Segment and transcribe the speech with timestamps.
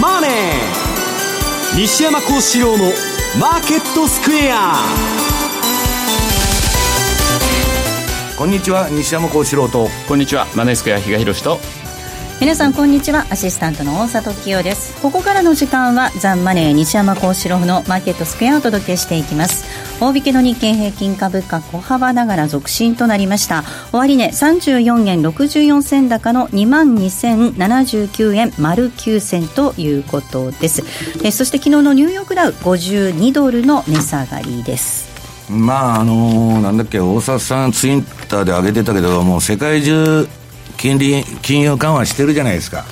[0.00, 0.30] マネー」
[1.76, 2.92] 西山幸四郎の
[3.40, 4.76] 「マーケットスクエア」
[8.38, 9.88] こんにちは西山幸四郎と。
[10.08, 11.60] こんにちはマネースクエア比嘉宏と。
[12.40, 15.00] 皆さんこんにちはアシスタントの大里清です。
[15.00, 19.64] ここからの時間はザンマネー西山幸四郎のマーケットスクエアをお届けしていきます
[20.00, 30.82] 大引けの日経平均株価小幅ながら続伸となりました終値、34円64銭高の2万2079円丸9銭ということです
[31.24, 35.10] えそして昨日のニューヨークダウ52ドルの値下がりです
[35.50, 40.26] まああのー、なんだっけ大沢さんツイッターで上げてたけどもう世界中
[40.82, 42.84] 金利、金融緩和してるじゃないですか。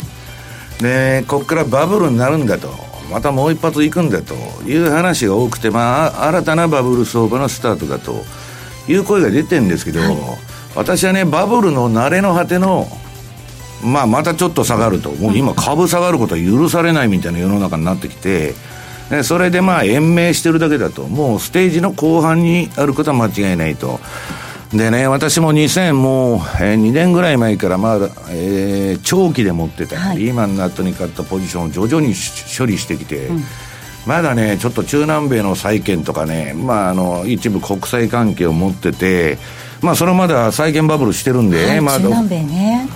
[0.80, 2.89] で、ここからバブルになるんだと。
[3.10, 8.24] またもう一発行くんだという話が多くて、まあ、新たなバブル相場のスタートだと
[8.88, 10.16] いう声が出てるんですけど、はい、
[10.76, 12.86] 私はね、バブルの慣れの果ての、
[13.84, 18.54] まあ、またちょっと下がると、もう今、株下がることは許されないみたいな世の中になってきて、
[19.24, 23.98] それでまあ延命してるだけだと、もうステージの後半にあることは間違いないと。
[24.72, 32.14] でね、私も2000もう、えー、2年ぐらい前からまだ、えー、長期で持ってた、はい、リーマンの後に買ったポジションを徐々に
[32.56, 33.42] 処理してきて、うん、
[34.06, 39.38] まだね、ちょっと中南米の債券とかね、まあ、あの、一部国際関係を持ってて、
[39.82, 42.88] まあ、それまでは債券バブルしてるんで、はい、まあ、中南米ね。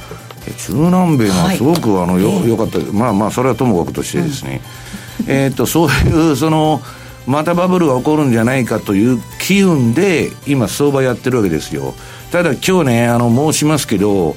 [0.58, 4.60] 中南米がすごく、あのよ、よかった、まあまあ、それはともかくとしてですね、
[5.22, 6.80] うん、えっと、そういう、その、
[7.26, 11.94] またバブルが起こるんじゃないかという機運で今相場やってるわけですよ
[12.30, 14.36] ただ今日ねあの申しますけど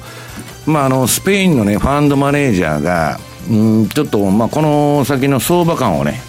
[0.66, 3.18] まああのスペインのねファンドマネージャーが
[3.50, 6.20] うんちょっとまあこの先の相場感をね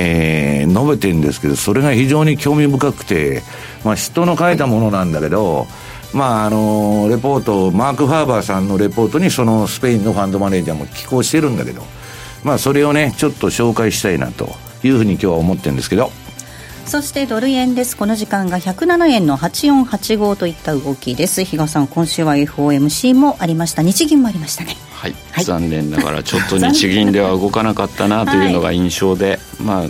[0.00, 3.42] えー、述べてるんですけど、それが非常に興味深くて、
[3.84, 5.66] まあ、人の書いたものなんだけど、
[6.14, 11.82] まあ、あの、レポート、マーク・ファーバーさんのレポートに、そのスペインのファンドマネージャーも寄稿してるんだけど、
[12.44, 14.67] まあ、それをね、ちょっと紹介したいなと。
[14.84, 16.10] いうふうに今日は思ってるんですけど。
[16.86, 17.96] そしてドル円です。
[17.96, 21.44] この時間が107円の8485といった動きです。
[21.44, 23.82] 比嘉さん今週は FOMC もありました。
[23.82, 24.74] 日銀もありましたね。
[24.92, 29.86] はい、はい、残念ながらちょっと日銀では動かなかったなというのが印象で、はい、まあ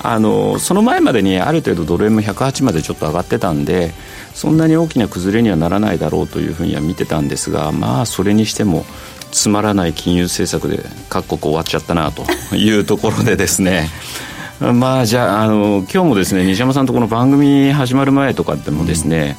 [0.00, 3.92] あのその前までにある程度ドル円も108までちょっと上がってたんで
[4.32, 8.84] そんなに大きな崩れにはならないだろうというふうには見てたんですがまあそれにしても
[9.30, 12.24] つまらない金融政策で各国終わっちゃったなと
[12.56, 13.90] いうところでですね。
[14.60, 19.36] まあじゃああの今日もですね西山さんとこの番組始まる前とかでもですね、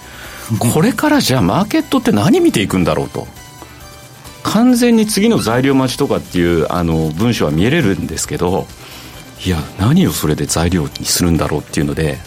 [0.49, 3.27] うん、これからじゃあマーケットって何見ていくんだろうと。
[4.41, 8.67] 完全に次の材料待ちとかっていうあの文章は見えれるんですけど
[9.45, 12.17] いや何をそれで材料にするんだろうっていうので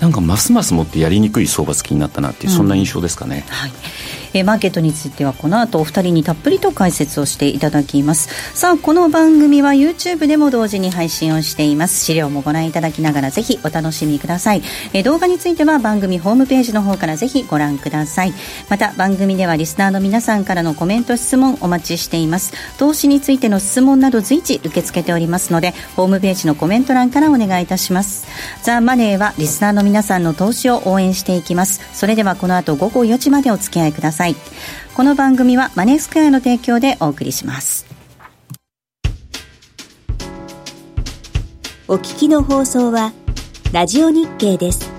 [0.00, 3.44] なんかますますもってやりにくい相場付きになったなっていう、そんな印象ですかね。
[3.48, 3.72] はい。
[4.32, 8.28] えー、マーケットについてはこの後お二人にたっぷりと解説をしていただきます。
[8.56, 12.04] さあこの番組は YouTube でも同時に配信をしています。
[12.04, 14.62] 資料もご覧いただきながらぜひお楽しみください、
[14.92, 18.32] えー、動画については番組ホームページの方からぜひご覧ください。
[18.68, 22.52] また番組ではリスナーの皆さんからのコメント質問お待ちしています。
[22.78, 28.26] 投資についての質問など随時受け付けておりますのでホームページのコメント欄からお願いいたします。
[28.62, 31.80] ザ・マネーはリスナーの皆さんの投資を応援していきます。
[31.92, 34.36] それではこの後午後4時までお付き合いください。
[34.94, 37.86] この番組はマネースクエアの提供でお送りします。
[41.88, 43.12] お聞きの放送は
[43.72, 44.89] ラジオ日経です。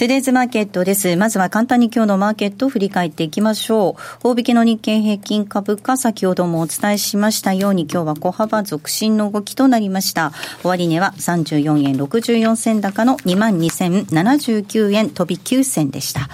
[0.00, 1.14] テデーズマーケットです。
[1.16, 4.28] まずは簡単に今日のマーケットを振り返っていきましょう。
[4.28, 10.32] 大引けの日経平均株価、先ほどもお伝えしましたように、今日は小幅続伸の動きとなりました。
[10.62, 16.30] 終値は34円64銭高の22,079円飛び9銭でした。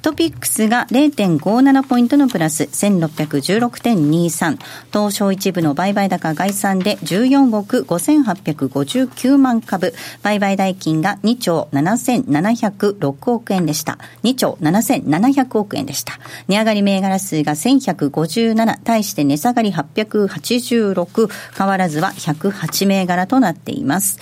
[0.00, 4.56] トピックスが0.57ポイントのプラス1616.23。
[4.94, 9.92] 東証一部の売買高概算で14億5859万株。
[10.22, 13.98] 売買代金が2兆7706 6億円でした。
[14.22, 16.18] 2兆7700億円でした。
[16.48, 24.18] 値上がり銘柄数が1157、対して値下がり886、変わらずは108銘柄となっています。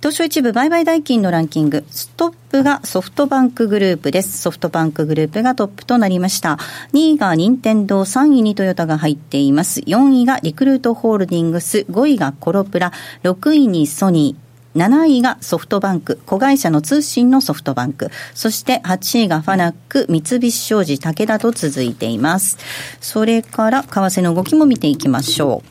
[0.00, 4.38] 東証一部売買代金のランキング、ストップがソフトバンクグループです。
[4.38, 6.58] ソフトバンクグループがトップとなりました。
[6.92, 9.80] 2位が任天堂、3位にトヨタが入っています。
[9.80, 12.92] 4位がリクルートホールディングス、5位がコロプラ、
[13.24, 14.45] 6位にソニー、
[14.76, 22.58] 7位がソフトバンク、子会社の通信のソフトバンク、そして8位がファナック、三菱商事、武田と続いています。
[23.00, 25.62] それから、為替の動きも見ていきましょ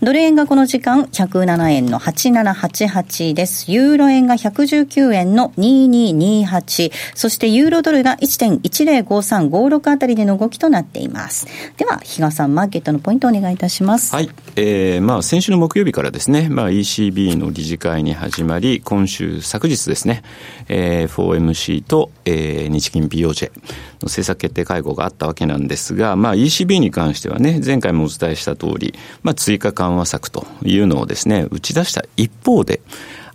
[0.00, 0.04] う。
[0.04, 3.70] ドル円がこの時間、107円の8788です。
[3.72, 11.48] ユーロ円が119円の2228、そしてユーロドルが1.105356あたりでの動きとなっています。
[11.76, 14.14] では、比嘉さん、マーケットのポイントお願いいたします。
[14.14, 14.30] はい。
[14.54, 20.22] えー、まあ、先週の木曜日からですね、まあ、ECB の理事会に始ままり、今週、昨日ですね、
[20.68, 23.60] えー、4MC と、えー、日銀 BOJ の
[24.02, 32.82] 政策決定会合があったわけなんですが、まあ、ECB に関してはね、前回もお伝えした通り、まあ、追加緩和策というのをですね、打ち出した一方で、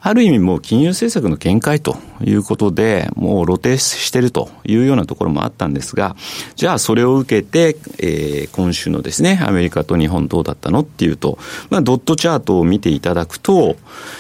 [0.08, 6.16] ある意味もう金融政策の限界ということで、もう露呈しているというようなところもあったんですが、
[6.56, 11.38] じゃあそれを受けて、えー、今週のですね、アメリカと日本どうだったのっていうと、
[11.70, 13.76] まあ、ドットチャートを見ていただくと、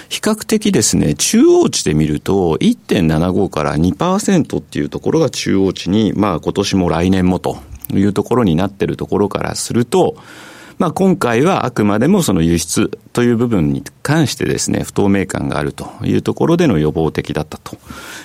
[0.09, 7.59] 比較的ですね、中央値で見ると、1.75から2%っていうところが中央値に、まあ今年も来年もと
[7.93, 10.17] いうところになっているところからすると、
[10.77, 17.77] まあ、今回はあくまでもその輸出という部分に関してですね、不透明感があるというところでの予防的だったと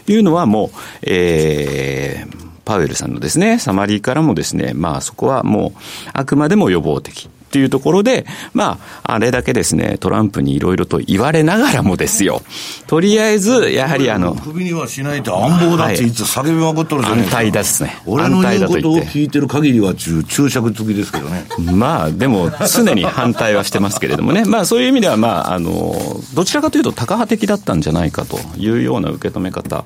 [0.06, 0.70] いうのはもう、
[1.02, 5.80] えー、パウエルさんのですね、サマリーからもですね、まあそこはもう
[6.12, 7.30] あくまでも予防的。
[7.52, 12.40] っていうところで、まあ、あれだけですね、トランプにいろいろと言われながらもですよ、
[12.86, 17.36] とりあえず、やはりあの、首にはしないと暗暴だっていつ叫びまくっとるじゃないですか。
[17.36, 17.96] 安泰ですね。
[18.06, 21.44] 俺の言うことを聞いてる限りは注釈付きですけどね。
[21.58, 25.94] まあ、でも、常に反対はしてますけれどもね、まあ、そういう意味では、まあ、あの、
[26.32, 29.84] どちらかというと、タカ派的だったんじゃないかというような受け止め方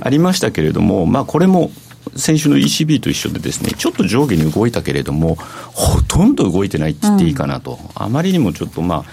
[0.00, 1.70] ありましたけれども、まあ、これも、
[2.14, 5.36] 先週の ECB と一緒でですね、ちょっと上下に動いたけれども、
[5.72, 7.72] ほとんど動いてないって言っていいかなと。
[7.72, 9.04] うん、あまりにもちょっとま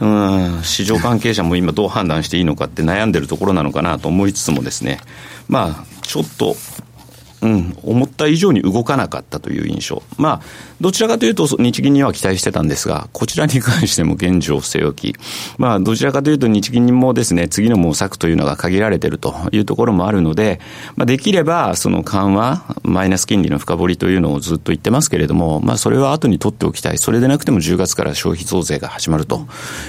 [0.00, 5.00] あ、うん、市場関係者も今どう判断していいのかって悩んでるところなのかなと思いつつもですね、
[5.48, 6.54] まあ、ちょっと
[7.46, 10.02] うん、思った以上に動かなかったという印象。
[10.18, 10.42] まあ、
[10.80, 15.16] どちらかというと日銀には期待してたんですが、こちらに関しても現状据え置き。
[15.56, 20.60] まあ、どちらかというと日銀もですね、次の模索というのが限られているというところもあるので、
[20.96, 26.98] まあ、できれば、その緩和、マイナス金利の深掘りというのをずっと言ってますけれども、まあ、それは後に取っておきたい。
[26.98, 29.46] それでなくても10月から消費増税が始まると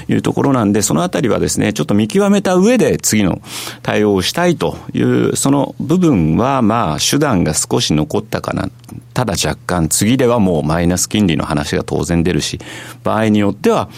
[0.07, 3.41] いうところなんで、そのあたりはですね、ちょっと見極めた上で次の
[3.81, 8.69] 対応をしたいという、その部分は、まあ、手段が少し残ったかな。
[9.13, 12.59] ただ若干、次ではもうマイナス金利の話が当然出るし、
[13.03, 13.89] 場合によっては、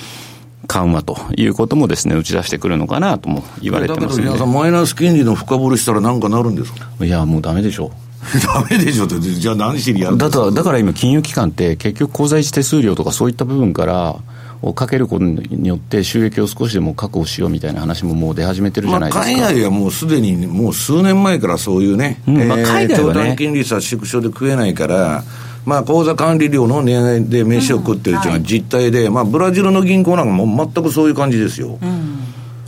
[0.68, 4.26] 緩和ということもですね、打ち出してくるのかなとも言われてますね。
[4.26, 7.06] 皆さん、マイナス金利の深掘りしたらなんかなるんですか？
[7.06, 7.92] いや、もうダメでしょう。
[8.46, 10.52] ダメでしょって、じゃあ何しにやるんですか？
[10.52, 14.18] だから今、金融機関って結局口座一手数料とかそういった部分から、
[14.62, 22.48] をかけることによって収益を少しでも確保しようみたいな話ももう出始めてるじゃないですか、まあ、海外はもうすでにもう数年前からそういうね、うん。
[22.48, 25.24] まあ、海外はね、金利差縮小で食えないから、
[25.66, 29.06] まあ、口座管理料の値上げで飯を食ってるっていうのは実態で、うん。
[29.06, 31.78] はい、まあ、ブラジルの銀行なんかも全くそういう感じですよ。
[31.82, 32.20] うん。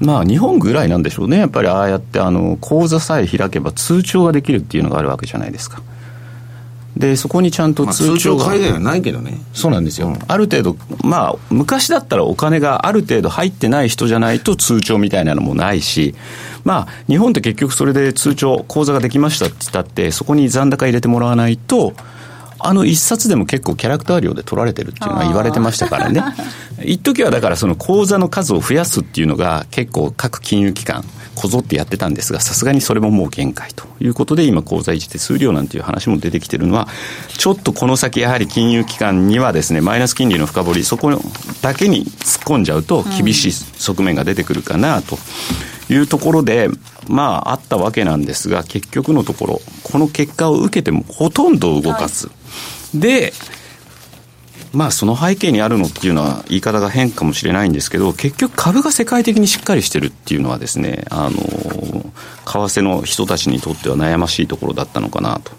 [0.01, 5.81] まあ、日本ぐらいなんでしょうね、やっぱりああやってあの口座さえ開けば通帳ができるっていうのがあるわけじゃないですか。
[6.97, 9.39] でそこにちゃんと通帳が、まあ、海外はないけどね。
[9.53, 16.15] そうなんですよ、うん、ある程度まあ昔だったらお金がある程度入ってない人じゃないと通帳みたいなのもないし
[16.63, 21.93] まあ日本って結局それで通帳口座ができましたって言ったってそこに残高入れてもらわないと
[22.63, 26.23] あの一冊でも結構キャラクター料で取られてるっていうのは言われてましたからね。
[26.83, 31.03] 一時はだからその口座の数を増やすっていうのが結構各金融機関
[31.35, 36.87] こぞってやってたんですが、さすがにそれももう限界ということで、今、口座維持手数料なんていう話も出てきてるのは、
[37.37, 41.11] ちょっとこの先、やはり金融機関にはですね、マイナス金利の深掘り、そこ
[41.61, 45.17] だけに突っ込んじゃうと、厳しい側面が出てくるかなと。
[45.89, 46.69] いうところで、
[47.09, 52.27] まあ、あったわけなんですが、結局のところ、この結果を受けてもほとんど動かず。
[52.27, 52.35] はい、
[52.93, 53.33] で、
[54.73, 62.11] まあその背景にあるのっていうのは言い方が変かもしれないんですけど、結局株が世界的にしっかりしてるっていうのはですね、あの、為
[62.45, 65.51] 替の人たちにとっては悩ましいところだったのかなと。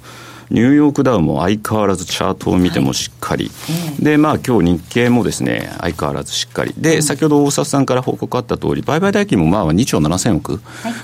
[0.53, 6.75] ニューヨークダウも相変わらずチャートを見てもしっかり、はい、でまあ今日日経もですね相変わらずしっかり。
[6.77, 10.61] で、先ほど大札さんから報告あった通り売買代金もまあ2兆7000億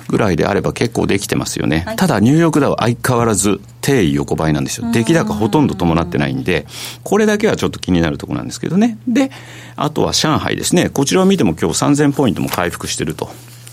[0.08, 4.92] ぐらいであれば結構できてますよね、はい、ただニューヨークダウ相変わらず定位横ばいなんですよ。
[4.92, 6.66] 出来高ほとんど伴ってないんで
[7.02, 8.98] これだけはちょっと気になるところなんですけどね。
[9.08, 9.30] で
[9.76, 10.90] あとは上海ですね。
[10.90, 13.30] こちらを見ても今日3000ポイントも回復してると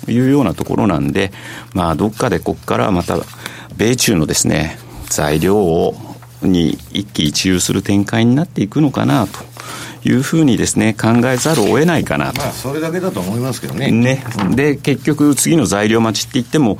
[0.07, 1.31] いうようなところなんで、
[1.73, 3.17] まあ、どっかでここからまた、
[3.77, 4.77] 米中のですね、
[5.09, 5.95] 材料を
[6.41, 9.39] に一喜一憂する展開になっていくのかなと。
[10.07, 12.39] いうふうにですね、考えざるを得ないかなと。
[12.39, 13.89] まあ、それだけだと思いますけどね。
[13.89, 14.23] ね。
[14.51, 16.77] で、結局、次の材料待ちって言っても、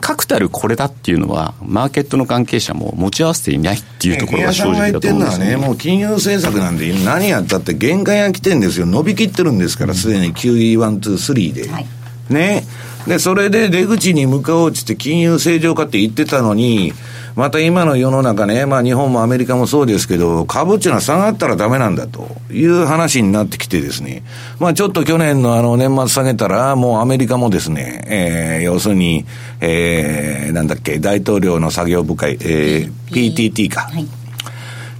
[0.00, 11.68] 確たるこれだっていうのは、マーケットの関係者も持ち合わせていないっていうところが正直だと思うんですよ、ね、もう金融政策なんで、何やったって限界が来てるんですよ、伸びきってるんですから、すでに QE1、2、3で。
[11.70, 11.86] はい、
[12.28, 12.66] ね。
[13.06, 16.92] で、それで出口に向かおうって金融正常化って言ってたのに、
[17.36, 24.22] また今の世の中ね、まあ日本もアメリカもそうですけど、株っていうのは下がったらダメなんだという話になってきてですね、
[24.60, 29.26] まあちょっと去年のあの年末下げたら、もうアメリカもですね、えー、要するに、
[29.60, 33.82] えー、なんだっけ、大統領の作業部会、えー、PTT か。
[33.82, 34.06] はい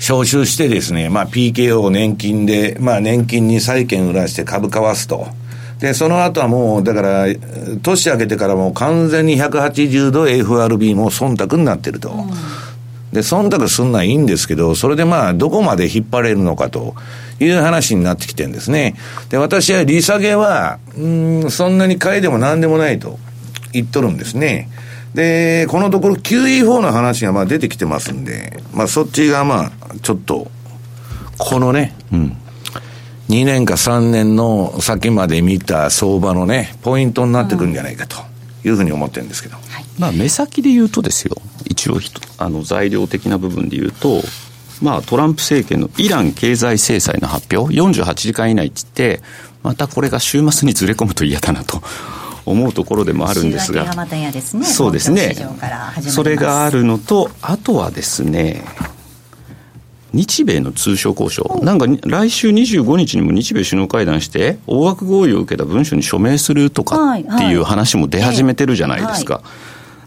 [0.00, 5.28] 招集してですね、まあ PKO 年金で、まあ年金に債券売らして株買わすと。
[5.80, 7.26] で、その後はもう、だから、
[7.82, 12.10] 年明けてからもう完全に180度 FRB も忖度になってると。
[12.10, 12.30] うん
[13.14, 16.96] で、忖度すんのはいいんですけど、それでまあ、どこまで引っ張れるのかと
[17.38, 18.96] いう話になってきてるんですね。
[19.30, 21.06] で、私は利下げは、う
[21.46, 23.20] ん、そんなに買いでも何でもないと
[23.72, 24.68] 言っとるんですね。
[25.14, 30.50] で、このところ QE4 の話がまあ出てきてますんで、まあそっちがまあ、ちょっと、
[31.38, 32.36] このね、うん、
[33.28, 38.16] 2年か3年の先まで見た相場のね、ポイントになってくるんじゃないかと
[38.64, 39.56] いうふうに思ってるんですけど。
[39.98, 42.00] まあ、目先で言うとですよ、一応
[42.38, 44.20] あの材料的な部分で言うと、
[44.82, 49.22] まあ、トランプ政権のイラン経済制裁の発表、48時間以内って言って、
[49.62, 51.82] またこれが週末にずれ込むと嫌だなと。
[52.46, 53.84] 思うところでもあるんですが、
[54.42, 55.34] すね、そうですね、
[56.02, 58.62] それがあるのと、あとはですね、
[60.14, 69.42] 日米の通商交渉、なんか来週25日にも日米首脳会談して、大枠合意を受けた文書に署名するとかっていう話も出始めてるじゃないですか。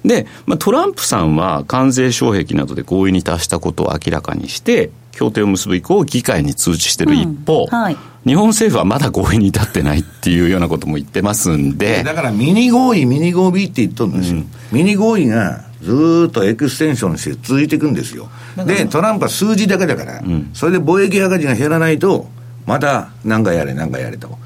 [0.06, 12.04] で、まあ、トランプさんは関税障壁などで合意に達したことを明らかにして、協定を結ぶ意向を議会に通知してる一方、うんはい、日本政府はまだ合意に至ってないっていうようなことも言ってますんで。
[12.04, 14.38] だからミニ合意、ミニ合意って言っとるんですよ。
[14.38, 18.30] うん、ミニ合意がずっとエクステンションして続いていくんですよ。
[18.66, 22.28] で、トランプは数字だけだから、うん、それで貿易赤字が減らないと、
[22.66, 24.38] また何かやれ、何かやれと。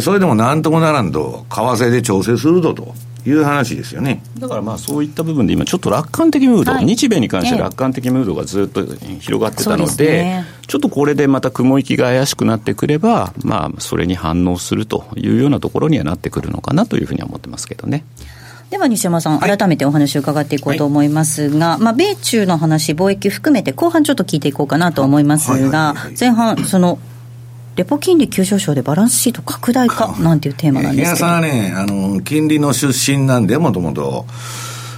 [0.00, 2.94] それでもなんともならんと、為替で調整するぞと。
[3.26, 8.84] いう話ですよねだからまあそういった部分で今、ちょっと楽観的ムード、はい、日米に関して楽観的ムードがずっと
[9.20, 18.04] 広がってたので、ね、ちょっとこれでまた雲行きが怪しくなってくれば、まあ、それに反応するというようなところにはなってくるのかなというふうには思ってますけどね。
[18.70, 27.00] では西山さん、改めてお話を伺っていこうと思いますが、はい、まあ、米中の話、貿易含めて、後半ちょっと聞いていこうかなと思いますが、前半、その
[27.74, 31.26] レポ金利急上昇でバランスシート拡大化なんていうテーマなんですけど。
[31.26, 34.26] さんはね、あの、金利の出身なんで、もともと、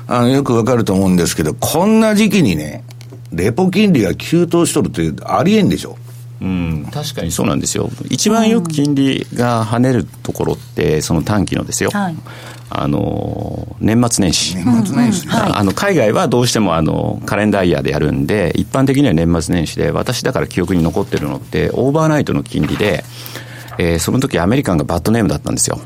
[0.07, 2.85] あの、よくわかると思うんですけど、こんな時期にね、
[3.33, 5.97] レポ金利が急騰しとるってありえんでしょ。
[6.43, 6.45] う。
[6.45, 12.17] ん、確かにそうなんですよ、一番よく金利が跳ねるところって、その短期のですよ、はい、
[12.81, 23.05] あの年末年始、年末年始、あの海外はどうしてもあのカレンダーイヤーでやるんで、一般的には年末年始で、私だから記憶に残ってるのって、オーバーナイトの金利で、
[23.79, 25.81] えー、その時アメリカンがバッドネームだったんですよ。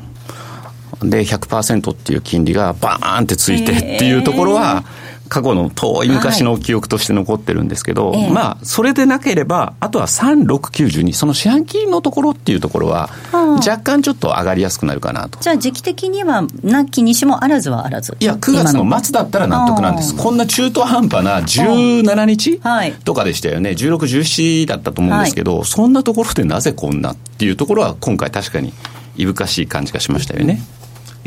[1.01, 4.83] で、100%っていう金利がバーンってついてっていうところは、
[5.27, 15.39] 過去の遠い昔の記憶として残ってるんですけど、はい、まあ、それでなければ、あとは3692、その四半期のところっていうところは、若干ちょっと上がりやすくなるかなと。
[15.39, 18.15] じゃあ、時期的には、なきにしもあらずはあらず。
[18.19, 20.15] いや、9月の末だったら納得なんです。
[20.15, 22.61] こんな中途半端な17日
[23.03, 23.71] とかでしたよね。
[23.71, 28.73] 16、17だったと思うんですけど、はい、そんなところでなぜこんなっていうところは、今回確かに
[29.17, 30.61] いぶかしい感じがしましたよね。
[30.71, 30.76] うん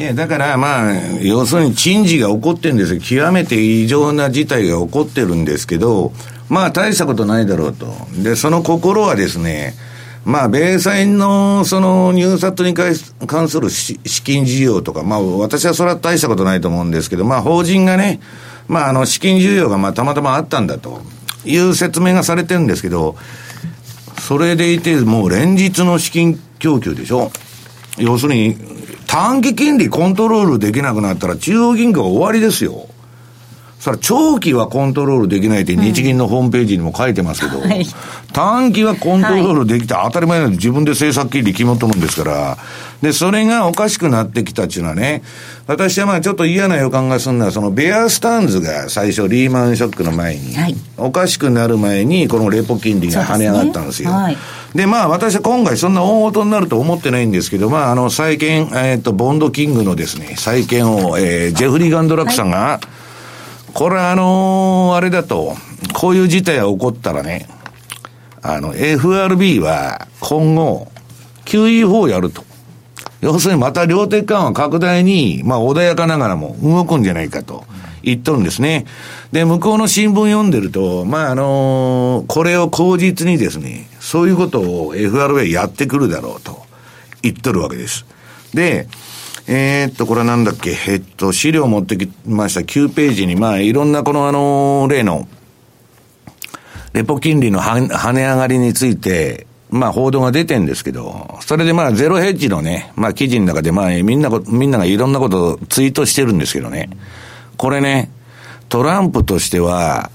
[0.00, 3.00] いや、だからまあ、要するに珍事が起こってるんですよ。
[3.02, 6.12] 極めて異常な事態が起こってるんですけど、
[6.48, 7.86] まあ大したことないだろうと。
[8.22, 9.74] で、その心はですね、
[10.24, 18.20] まあ、米債のその入札に関する資金需要とか、まあ、私はそれは大したことないと思うんですけど、まあ、法人がね、
[18.68, 21.02] まあ、あの、資金需要がまあ、たまたまあったんだと
[21.44, 23.16] いう説明がされてるんですけど、
[24.18, 27.30] それでいて、もう連日の資金供給でしょ。
[27.98, 28.56] 要するに、
[29.10, 32.86] 短期金利コントロールできなくなったら中央銀行は終わりですよ。
[33.80, 37.86] それ長期はコントロールできないって日銀のホームページにも書いてますけど、うんはい、
[38.34, 42.58] 短期はコントロールできて当たり前なんで自分で政策金利決まったもんですから、
[43.00, 45.22] で、それがおかしくなってきたっていうのはね、
[45.66, 54.10] 私はまあちょっと嫌な予感がするのは、そのベアスタンズが最初リーマンショックの前に、はい、おかしくなる前にこのレポ金利が跳ね上がったんですよ。
[54.10, 54.22] で、ね。
[54.22, 62.99] はい、まあ私は今回そんな大事になると思ってないんですけど、まああの債券、えっ、ー、と、ボンドキングのですね、債券を、えー、ジェフリー・ガンドラックさんが、はい
[63.74, 65.54] これあのー、あれだと、
[65.94, 67.48] こういう事態が起こったらね、
[68.42, 70.88] あの、FRB は今後、
[71.44, 72.44] QE4 をやると。
[73.20, 77.64] 要するにまた量的緩和拡大に、まあ穏やかながらも動くんじゃないかと
[78.02, 78.86] 言っとるんですね。
[79.32, 86.62] で、向こうの新聞読んでると、まああのー、これを口実にですね、そういうことを FRB やってくるだろうと
[87.22, 88.06] 言っとるわけです。
[88.54, 88.88] で、
[89.52, 92.60] えー、っと、これはなんだっけ、えっと、資料持ってきました。
[92.60, 95.26] 9ページに、まあ、いろんなこのあの、例の、
[96.92, 106.90] レポ金利の跳ね上がりについて、まあ報道が出てんですけど、それでまあゼロヘッジのね、まあ記事の中でまあみんな、みんながいろんなことをツイートしてるんですけどね、
[107.56, 108.10] これね、
[108.68, 110.10] トランプとしては、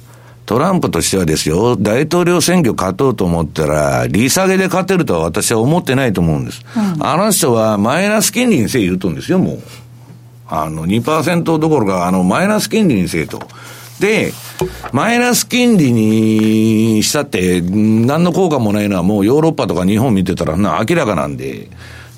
[0.46, 6.64] トランプとしてはですよ、大統領選挙勝とうと思ったら、利下げで勝てるとは私は思ってないと思うんです。
[6.76, 9.60] うん、あの人はマイナス金利にせい言うとんですよ、もう。
[10.48, 13.42] あの、2%どころか、あの、マイナス金利にせいと。
[14.00, 14.34] で、
[14.92, 21.70] マイナス金利にしたって、何の効果もないのはもうヨーロッパとか日本見てたら明らかなんで。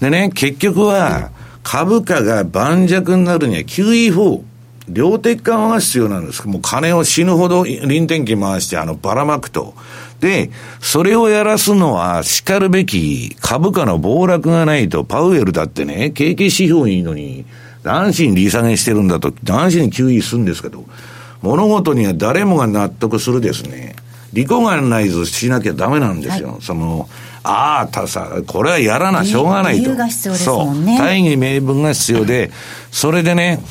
[0.01, 1.31] でね、結局は、
[1.63, 4.41] 株価が盤石になるには QE4。
[4.89, 6.47] 量的緩和が必要なんです。
[6.47, 9.73] もう金を死ぬほど臨転機回して、あの、ばらまくと。
[10.19, 17.45] で、それをやらすのは、叱るべき株価の暴落がないと、パウエルだってね、景気指標いいのに、
[17.83, 20.85] 男子に利下げしてるんだと、男子に給油するんですけど、
[21.41, 23.95] 物事には誰もが納得するですね、
[24.33, 26.49] リコガナイズしなきゃダメなんですよ。
[26.49, 27.07] はい、その、
[27.43, 29.83] ああ、たさ、これはやらなしょうがないと。
[29.83, 30.97] 理由が必要ですもんね。
[30.97, 31.05] そう。
[31.05, 32.51] 大義名分が必要で、
[32.91, 33.61] それでね、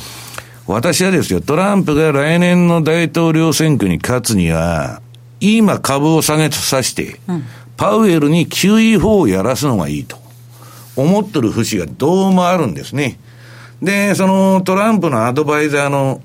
[0.66, 5.00] 私はですよ、トランプが来年の大統領選挙に勝つには、
[5.40, 7.44] 今株を下げさせて、うん、
[7.76, 10.16] パウエルに QE4 をやらすのがいいと
[10.96, 13.18] 思ってる節がどうもあるんですね。
[13.80, 16.20] で、そのトランプのアドバイザーの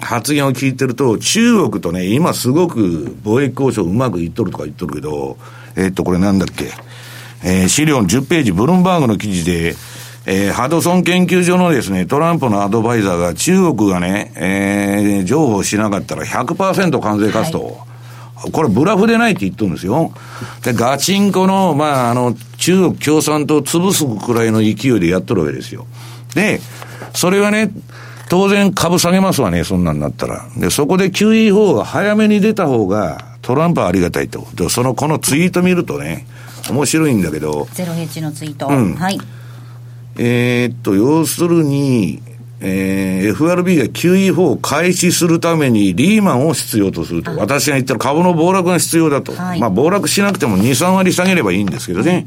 [0.00, 5.36] 発言を聞いてると、中国とね、今すごく貿易交渉うまくいっとるとか言っとるけど、
[5.76, 6.70] えー、っと、これなんだっけ、
[7.42, 9.74] えー、資料の10ページ、ブルンバーグの記事で、
[10.32, 17.64] えー、ハドソン研究所のですね、トランプのアドバイザーが中国がね、えー、譲歩しなかったら100%関税課すと。
[17.64, 17.74] はい
[18.52, 20.14] これブラフでないって言ってるんですよ。
[20.64, 25.86] で、ガチンコの、まあ、あの、中国共産党を潰すくらいの勢いでやっとるわけですよ。
[26.34, 26.58] で、
[27.12, 27.70] それはね、
[28.30, 30.48] 当然株下げますわね、そんなんなったら。
[30.56, 34.46] で、そこで QE4 が早めに出た方が、トランプはありがたいと。
[34.54, 36.26] で、その、このツイート見るとね、
[36.70, 37.68] 面白いんだけど。
[37.74, 38.68] ゼロヘッジのツイート。
[38.68, 39.20] うん、はい。
[40.22, 42.20] えー、っと、要するに、
[42.60, 47.34] えー、FRB が QE4 を開始するためにリーマンを必要とすると。
[47.38, 49.32] 私が言ったら株の暴落が必要だと。
[49.32, 52.26] はい、まあ暴落しなくても2、3割下げればいいんですけどね。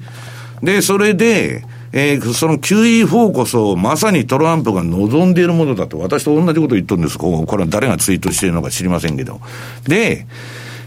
[0.63, 5.99] で、それで、えー、その QE4 こそまさにトランプが望んでいるものだと。
[5.99, 7.19] 私と同じこと言っとるんです。
[7.19, 9.39] これは誰がツイートしているのか知りませんけど。
[9.87, 10.25] で、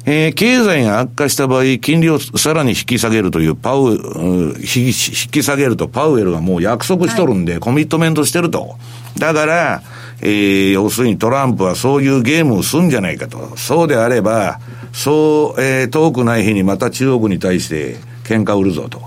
[0.08, 8.76] えー、経済が悪化した場合、金利をさらに引き下げるというパウ、引き下げるとパウエルがもう約束しとるんで、はい、コミットメントしてると。
[9.18, 9.82] だから、
[10.22, 13.56] えー、要するにトランプはそういうゲームをするんじゃないかと。
[13.56, 14.60] そうであれば、
[14.92, 19.02] そう、えー、遠くない日にまた中国に対して喧嘩売るぞと。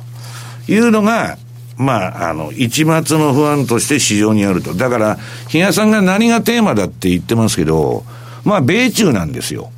[0.67, 1.37] いうのが、
[1.77, 4.73] まあ、あの、一末の不安として市場にあると。
[4.73, 8.03] だから、比嘉さんが何がテーマだって言ってますけど、
[8.43, 9.71] まあ、米中なんですよ。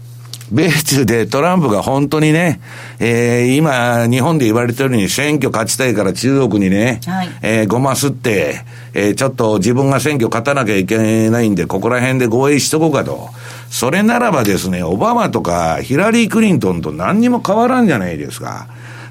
[0.51, 2.59] 米中でトランプが本当にね、
[2.99, 8.61] えー、今、日本で言われてるように選挙勝ちたいから中国にね、はい、えー、ごますって、
[8.93, 13.29] えー、ちょっと自分が選挙勝たなきゃいけないんで、ここら辺で合意しとこうかと。
[13.69, 18.67] それならばですね、オバマとかヒラリー・クリントンと何にも変わらんじゃないですか。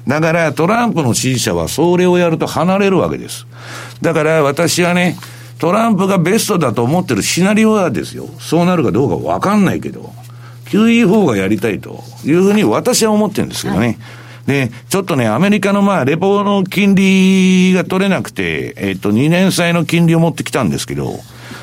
[0.07, 3.47] だからトランプの支持者はそれをやると離れるわけです。
[4.01, 5.17] だから私はね、
[5.57, 8.27] トランプがベストだと思ってるシナリオはですよ。
[8.39, 10.13] そうなるかどうかわかんないけど。
[10.71, 13.99] QE4 がやりたいというふうに私は思ってるんですけどね。
[14.47, 21.19] で、ちょっとね、アメリカのまあ、レポの金利が取れなくて、えっ、と、2年債の金利を持ってきたんですけど、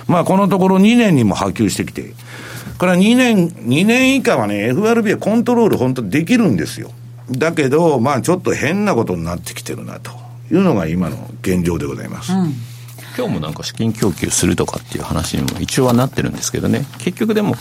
[0.07, 2.13] まあ、このところ2年にも波及してきて、
[2.79, 6.91] これは2年、2年以下はね、FRB はコントロール本当できるんですよ。
[7.31, 10.13] だけど、まあ、ちょっと変なことになってきてるな、と
[10.53, 12.33] いうのが今の現状でございます。
[12.33, 12.68] うん
[13.17, 17.55] 今日もなんか資金供給するとかっていう話にも一応はなってるんですけどね、結局でも、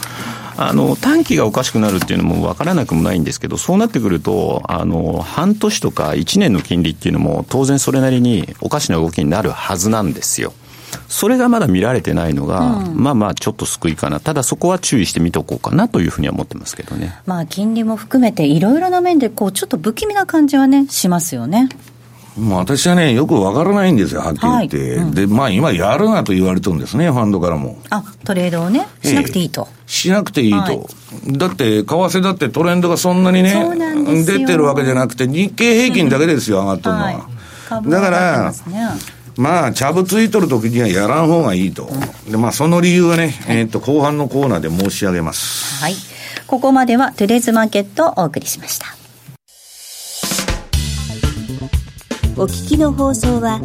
[0.57, 10.53] あの短期がおかしくなるっていうのも分からなくもないんですけど、そうなってくると、あの半年とか1年の金利っていうのも、当然それなりにおかしな動きになるはずなんですよ。
[11.07, 17.17] それがまだ見られてないのが、うん、まあまあちょっと救いかな、ただそこは注意してみとこうかなというふうには思ってますけどね。
[17.25, 21.69] まあ金利も含めて、いろいろな面でこう、ちょっと不気味な感じはね、しますよね。
[22.37, 24.77] もう私はね、よくわからないんですよ、はっきり言って。
[24.77, 27.77] はいうん、で、まあ今やるなと言われてるんですね、ファンドからも。
[27.89, 29.67] あ、トレードをね、しなくていいと。
[29.71, 30.57] えしなくていいと。
[30.57, 33.55] はい、だって、為替だってトレンドがそんなにね、
[34.25, 37.05] 出てるわけじゃなくて、日経平均だけですよ、うん、上がってるのは。
[37.05, 38.53] はい、だから、
[39.37, 41.85] まあ、茶ぶついとるときにはやらん方がいいと。
[41.85, 45.83] うん、で、まあ、その理由はね、えっ、と、後半のコーナーで申し上げます。
[45.83, 45.95] はい。
[46.47, 48.96] ここまではトゥレーズマーケットをお送りしました。
[52.39, 53.59] お聞きの放送は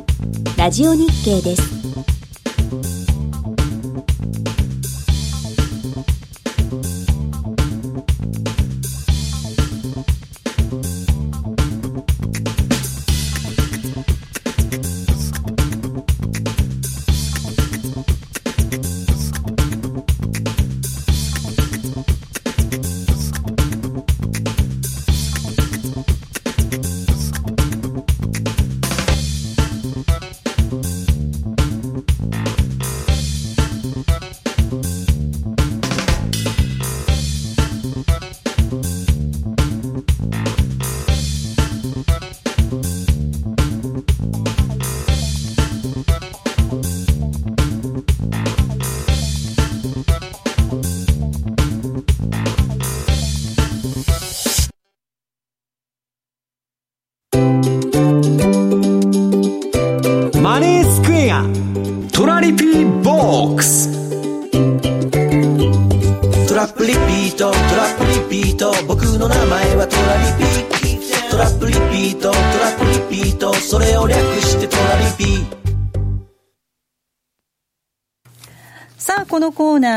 [0.56, 2.12] ラジオ日経です。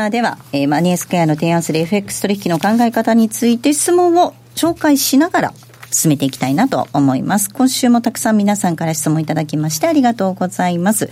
[0.06, 5.54] ナーでは、えー、マネースクエアの提案する FX 取引の考え方について質問を紹介しながら
[5.90, 7.50] 進めていきたいなと思います。
[7.50, 11.10] 今週もたくさん皆さんから質問いただきましてありがとうございます。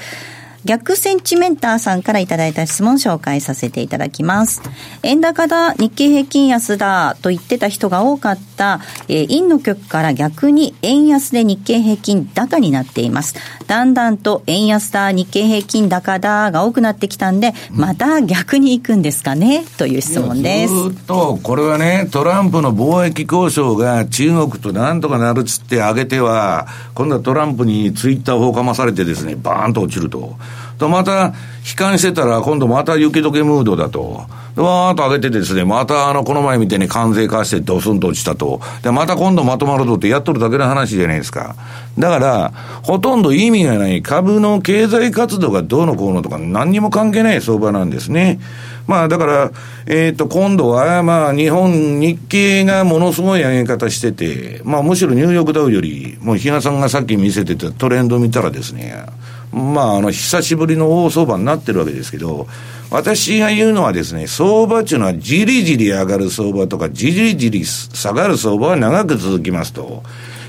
[0.64, 4.62] 逆センチメンターさんからいただいた質問を紹介させていただきます。
[5.02, 13.34] 円高だ、日経平均安だと言ってた人が多かった、えー、陰の局から逆に円安で日経平均高になっています。
[13.66, 19.64] だんだんと円安だ、日経平均高だが多くなってきたんで、また逆に行くんですかね？
[19.76, 20.74] という質問です。
[20.74, 30.36] ずっと、これはね、トランプの貿易交渉が中国となんとかなるっつって上げては、今度はトランプにツイッターをかまされてですね、バーンと落ちると。
[30.78, 31.32] と、また、悲
[31.76, 34.26] 観してたら、今度また雪解けムードだと。
[34.62, 38.60] わーっと上げてですね、またあの、この前みたいに関税化してドスンと落ちたと。
[38.82, 41.56] で、また今度まとまるとってやっとるだけの話じゃないですか。
[41.98, 48.38] だから、ほとんど意味がない株の経済活動がどうのこうのとか何にも関係ない相場なんですね。
[48.86, 49.50] まあだから、
[49.86, 59.06] えっ、ー、と、今度は、まあ日本、日経がものすごい上げ方してて、まあむしろニューヨークダウより、もう比嘉さんがさっき見せてたトレンド見たらですね、
[59.54, 62.48] まあ、あの、久しぶりの大相場になってるわけですけど、
[62.90, 70.02] 私が言うのはですね、相場っていうのはじりじり上がる相場とか、じりじり下がる相場は長く続きますと、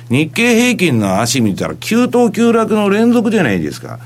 [0.10, 4.00] 日経平均の足見たら、急騰急落の連続じゃないですか。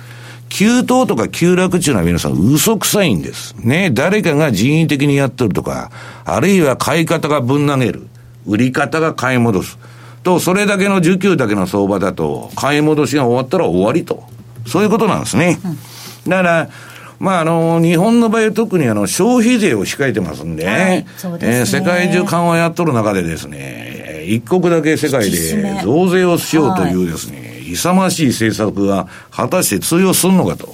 [0.49, 3.55] 急騰とか急落っていうのは皆さん嘘くさいんです。
[3.59, 5.91] ね、誰かが人為的にやってるとか、
[6.25, 8.07] あるいは買い方がぶん投げる。
[8.45, 9.77] 売り方が買い戻す。
[10.23, 14.23] と、それだけの需給だけの相場だと、買い戻しが終わったら終わりと。
[14.65, 15.59] そういうことなんですね。
[16.27, 16.69] だから、
[17.19, 21.05] まあ、あの、日本の場合特にあの、消費税を控えてますんで、はい、
[21.39, 30.69] でね、えー、世界中緩和やっとる中でですね、一国だけ世界で増税をしようというですね、はい、勇ましい政策が果たして通用するのかと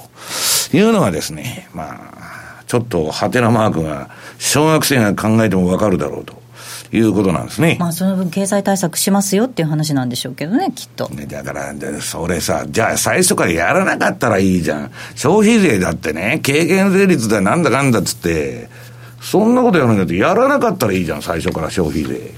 [0.74, 6.45] いうのがですね、まあ、ちょっとハテナマークが小学生が考えてもわかるだろうと。
[6.92, 7.78] いうことなんですね。
[7.80, 11.10] まあ、その分経済対策しますよっていう話なんでしょうけどね、きっと。
[11.28, 14.92] だから、それさ、じゃあ最初からやらなかったらいいじゃん。
[15.16, 18.70] 消費税だってね、軽減税率だなんだかんだっつって、
[19.22, 22.32] そんなことやらなきゃやらなかったらいいじゃん、最初から消費税。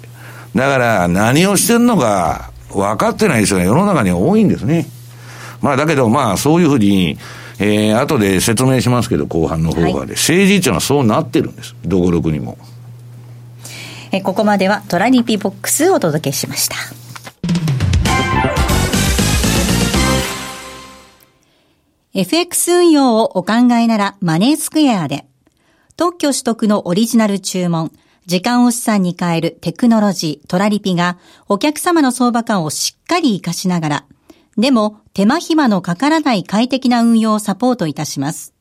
[0.56, 4.88] だから、何をしてんのか、分かってない人が世の中には多いんですね。
[5.62, 7.18] まあだけどまあそういうふうに、
[7.60, 11.76] えー、後で説明しますけど、後半の方がで、はい、政治っていうのはそうなってるんです。
[11.86, 12.58] どころくにも。
[14.12, 16.76] えここまではトラニピボックスをお届けしました。
[22.14, 25.28] FX 運用をお考えならマネースクエアで、
[25.98, 27.92] 特許取得のオリジナル注文、
[28.26, 34.06] 時間を資産に変えるテクノロジー、トラリピがお客様の相場感をしっかり活かしながら、
[34.58, 38.54] でも手間暇のかからない快適な運用をサポートいたします。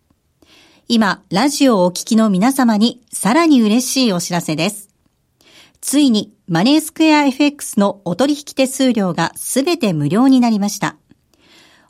[0.88, 4.85] 今、ラジオをお聞きの皆様にさらに嬉しいお知らせです。
[5.88, 10.96] ついにマネースクエア FX のお取引手数料がすべて無料になりました。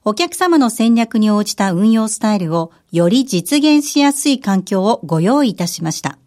[0.05, 6.19] お客様の戦略に応じた運用スタイルをより実現しやすい環境をご用意いたしました。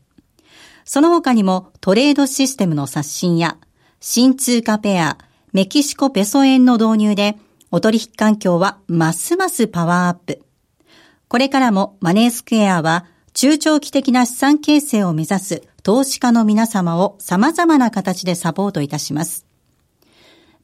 [0.84, 3.56] その他にもトレードシステムの刷新や
[4.00, 5.20] 新通貨ペア、
[5.54, 7.38] メキシコペソ円の導入で
[7.70, 10.42] お取引環境はますますパワーアップ。
[11.28, 13.06] これからもマネースクエアは
[13.36, 19.46] 中長期的な資産形成を目指す投資家の皆様を様々な形でサポートいたします。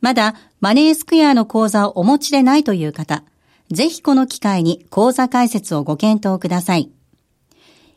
[0.01, 3.23] まだマネースクエアの講座をお持ちでないという方、
[3.71, 6.91] ぜひこの機会に講座開設をご検討ください。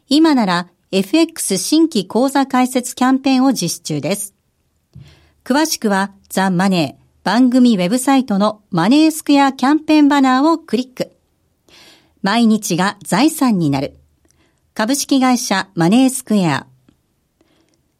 [0.08, 4.34] 今なら FX 新規講座開設キャンペーンを実施中です。
[5.44, 11.12] 詳しくはザ・マネー番組ウェブサイトのマネースクエアキャンペーンバナーをクリック。
[12.22, 13.98] 毎日が財産になる。
[14.72, 16.67] 株式会社マネースクエア。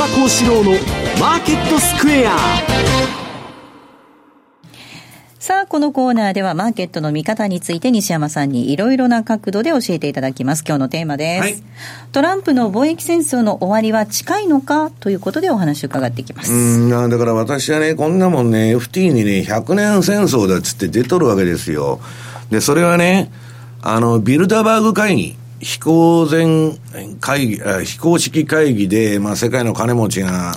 [0.00, 0.70] 山幸四郎の
[1.20, 2.34] マーケットスクエア
[5.38, 10.64] さあ、このコーナーではマーケットの見方について西山さんにいろいろな角度で教えていただきます。
[10.66, 11.40] 今日のテーマです。
[11.42, 11.62] はい、
[12.12, 16.50] トランプの貿易戦争の終わりは近いのかということでお話を伺っていきます。
[16.50, 22.00] うん、だから私はね、こんなもんね、FT にね、100年戦争だっつって出とるわけですよ。
[22.48, 23.30] で、それはね、
[23.82, 26.78] あの、ビルダバーグ会議、非公前
[27.20, 30.54] 会議、非公式会議で、まあ、世界の金持ちが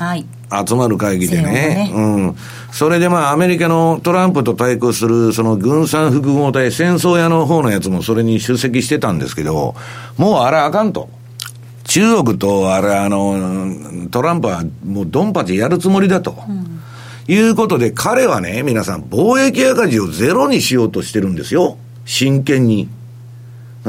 [0.66, 2.36] 集まる会議でね、はいねうん。
[2.72, 9.76] それでまあ、アメリカのトランプと対抗する、その軍産複合体、戦争屋の方のやつもそれに出席してたんですけど、
[10.18, 11.10] もうあれあかんと。
[11.84, 16.38] 中国とあれ、あの、トランプはもうドンパチやるつもりだと。
[16.48, 16.80] うん、
[17.28, 21.78] いうことで、彼はね、皆さん、貿易赤字をゼロにしようとしてるんですよ。
[22.06, 22.88] 真剣に。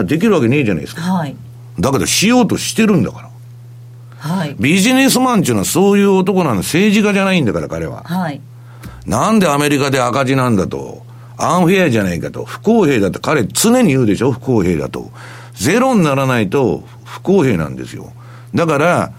[0.02, 1.02] できるわけねえじゃないですか。
[1.02, 1.36] はい。
[1.78, 3.30] だけどしようとしてるんだから。
[4.18, 4.56] はい。
[4.58, 8.02] ビジネスマンっていうのはそういう男なの、政治家じゃないんだから、彼は。
[8.04, 8.40] はい。
[9.06, 11.04] なんでアメリカで赤字なんだと。
[11.36, 12.44] アンフェアじゃないかと。
[12.44, 13.20] 不公平だと。
[13.20, 15.10] 彼常に言うでしょ不公平だと。
[15.54, 18.12] ゼロにならないと不公平なんですよ。
[18.54, 19.12] だから、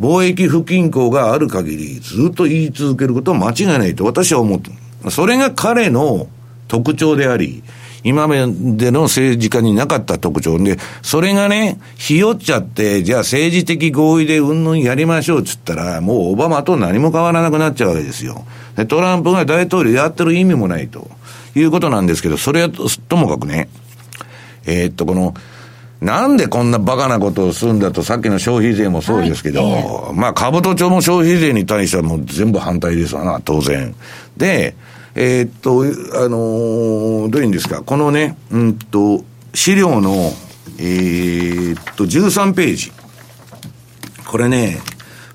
[0.00, 4.70] 貿易不均衡がある限り、ずっと言い続けることは間違いないと私は思って
[5.10, 6.28] それが彼の
[6.68, 7.62] 特徴であり、
[8.06, 18.46] 今までの政治家になかった特徴で、それがね、ひよっちゃって、じゃあ政治的合意でうんぬんやりましょうっつったら、もうオバマと何も変わらなくなっちゃうわけですよ。
[18.76, 21.10] で、トランプが大統領やってる意味もないと
[21.56, 22.68] いうことなんですけど、それは
[23.08, 23.68] ともかくね、
[24.66, 25.34] えー、っと、この、
[26.00, 33.96] なんでこんなバカなことをするんだと、さっきの消費税もそうですけど、はいえー、まあ、株都庁も消費税に対してはもう全部反対ですわな、当然。
[34.36, 34.76] で、
[35.18, 35.82] えー、っと、
[36.22, 39.24] あのー、どういうんですか、このね、うんと、
[39.54, 40.32] 資料の、
[40.78, 42.92] えー、っと、13ページ。
[44.26, 44.78] これね、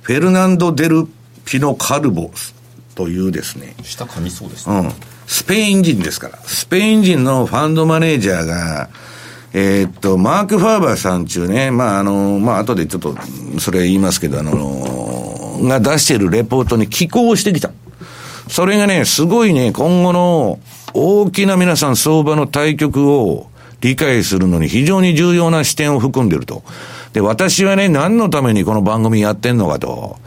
[0.03, 1.07] フェルナンド・デル・
[1.45, 2.29] ピノ・カルボ
[2.93, 3.75] というですね。
[3.81, 4.77] 下噛みそうですね。
[4.77, 4.91] うん。
[5.25, 6.37] スペイン人ですから。
[6.43, 8.89] スペイン人のファンドマネージャーが、
[9.53, 13.15] えー、っと、マーク・ファーバーさん中ね、まあ、あの、まあ、後でちょっと、
[13.59, 17.71] それ言いますけど、あの、が出しているレポートに寄稿してきた。
[18.47, 20.59] それがね、すごいね、今後の
[20.93, 23.47] 大きな皆さん相場の対局を
[23.81, 26.63] 理解するのに非常に重要な視点を含んでると。
[27.13, 30.17] で、私はね、何のためにこの番組やってんのかと。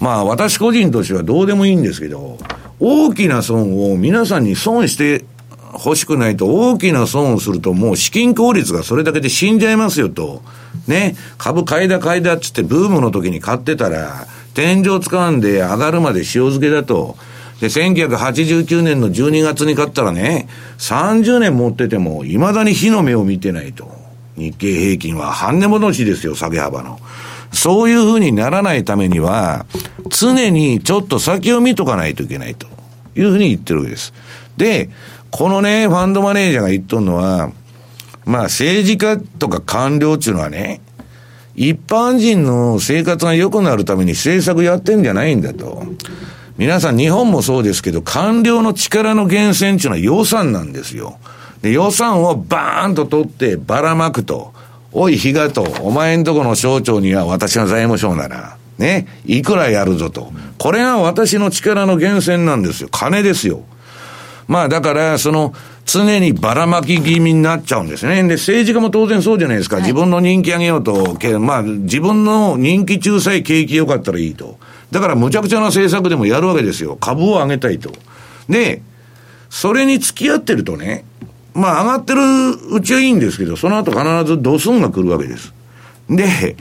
[0.00, 2.38] まあ、私個人としてはどうでもいいんですけど、
[2.80, 5.24] 大きな損を皆さんに損して
[5.72, 10.42] 欲しくないと大きな損をするともう資金効率がそれだけで死んじゃいますよと。
[10.86, 11.16] ね。
[11.38, 17.16] 株買いだ買いだっつってブームの時に買ってたら、天井掴んで上がるまで塩漬けだと。
[17.62, 20.48] で、1989年の12月に買ったらね、
[20.78, 23.88] 30年持ってても未だに火の目を見てないと。
[24.36, 26.98] 日経平均は半値戻しですよ、下げ幅の。
[27.52, 29.64] そういうふうにならないためには、
[30.08, 32.66] 常にちょっと先を見とかないといけないと
[33.14, 34.12] いうふうに言ってるわけです。
[34.56, 34.90] で、
[35.30, 37.52] このね、ファンドマネージャーが言っとるのは、
[38.24, 40.80] まあ政治家とか官僚っていうのはね、
[41.54, 45.84] 一般人の生活が良くなるために政策やってんじゃないんだと。
[46.62, 51.18] 皆さん日本もそうですけど、官僚の力の源泉っていうのは予算なんですよ。
[51.60, 54.52] で、予算をバーンと取ってばらまくと。
[54.92, 60.32] おい、日がと、お前んとこの省庁には私が財務省なら、ね、いくらやるぞと。
[60.56, 62.88] これが私の力の源泉なんですよ。
[62.92, 63.64] 金ですよ。
[64.46, 68.22] まあだから、その、常にばらまき気味になっちゃうんですね。
[68.22, 69.76] で、政治家も当然そうじゃないですか。
[69.76, 74.60] はい、自分の人気上げようと、まあ、自分の人気中さえ景気良かったらいいと。
[74.92, 76.96] だから、むちゃくちゃな政策でもやるわけですよ。
[76.96, 77.90] 株を上げたいと。
[78.48, 78.82] で、
[79.48, 81.04] それに付き合ってるとね、
[81.54, 82.20] まあ、上がってる
[82.76, 85.54] うちはいいんですけど、その後必ずドスンが来るわけです。
[86.10, 86.56] で、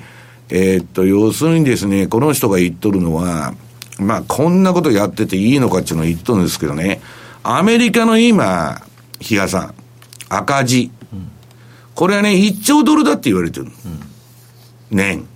[0.50, 3.54] えー、っと、要するにですね、この人が言っとるのは、
[4.00, 7.02] まあ、こんなことやってていいのかっていうのを言っとるんですけどね、
[7.44, 8.82] アメリカの今、
[9.20, 9.74] 比嘉さん、
[10.30, 10.90] 赤字。
[11.12, 11.30] うん、
[11.96, 13.66] これはね、1兆ドルだって言われてる。
[13.66, 13.72] うん、
[14.90, 15.28] 年。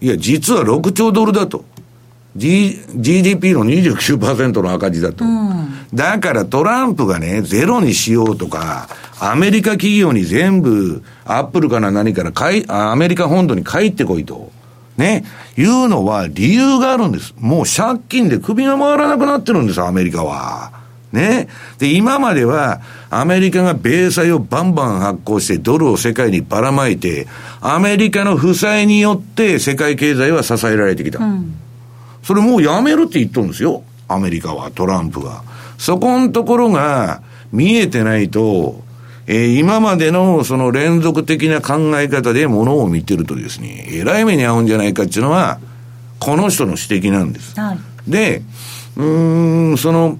[0.00, 1.64] いや、実は6兆ドルだと。
[2.36, 5.86] G、GDP の29%の赤字だと、うん。
[5.92, 8.88] だからトランプがね、ゼロにしようとか、
[9.18, 14.50] アメリカ企業に全部、アップルから何からかい、アメリカ本土に帰ってこいと。
[14.96, 15.24] ね、
[15.56, 17.34] いうのは理由があるんです。
[17.38, 20.72] もう借金で首が回らなくなってるんです、アメリカは。
[21.12, 21.48] ね。
[21.78, 27.26] で、今までは、アメリカが米債をバンバン発行してドルを世界にばらまいて、
[27.60, 31.18] アメリカの負債によって世界経済は支えられてきた。
[31.18, 31.54] うん、
[32.22, 33.82] それもうやめるって言っとるんですよ。
[34.08, 35.42] アメリカは、トランプが。
[35.78, 38.82] そこのところが見えてないと、
[39.26, 45.60] えー、今までのその連続的な考え方でものを見てるとですね、えらい目に遭うんじゃないかっていうのは、
[46.18, 47.58] この人の指摘なんです。
[47.58, 47.78] はい、
[48.08, 48.42] で、
[48.96, 49.04] う
[49.72, 50.18] ん、その、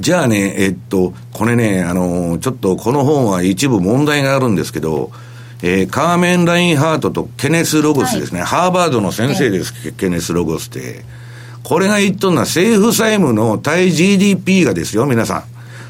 [0.00, 5.12] じゃあね、えっと、これね、あの、ちょっとこの本は一部問題があるんですけど、
[5.62, 11.04] えー、カーメン・ラインハートとケネス・ロゴスですね、はい、ハーバードの先生です、はい、ケネス・ロゴスって。
[11.62, 15.44] これが言っとるのは政府債務の対 GDP がですよ、皆さん。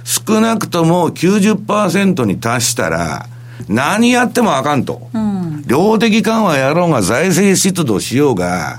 [0.04, 3.26] 少なくとも90%に達したら、
[3.68, 5.08] 何やってもあかんと。
[5.14, 8.78] うん、量的緩和やろうが財政出動しようが、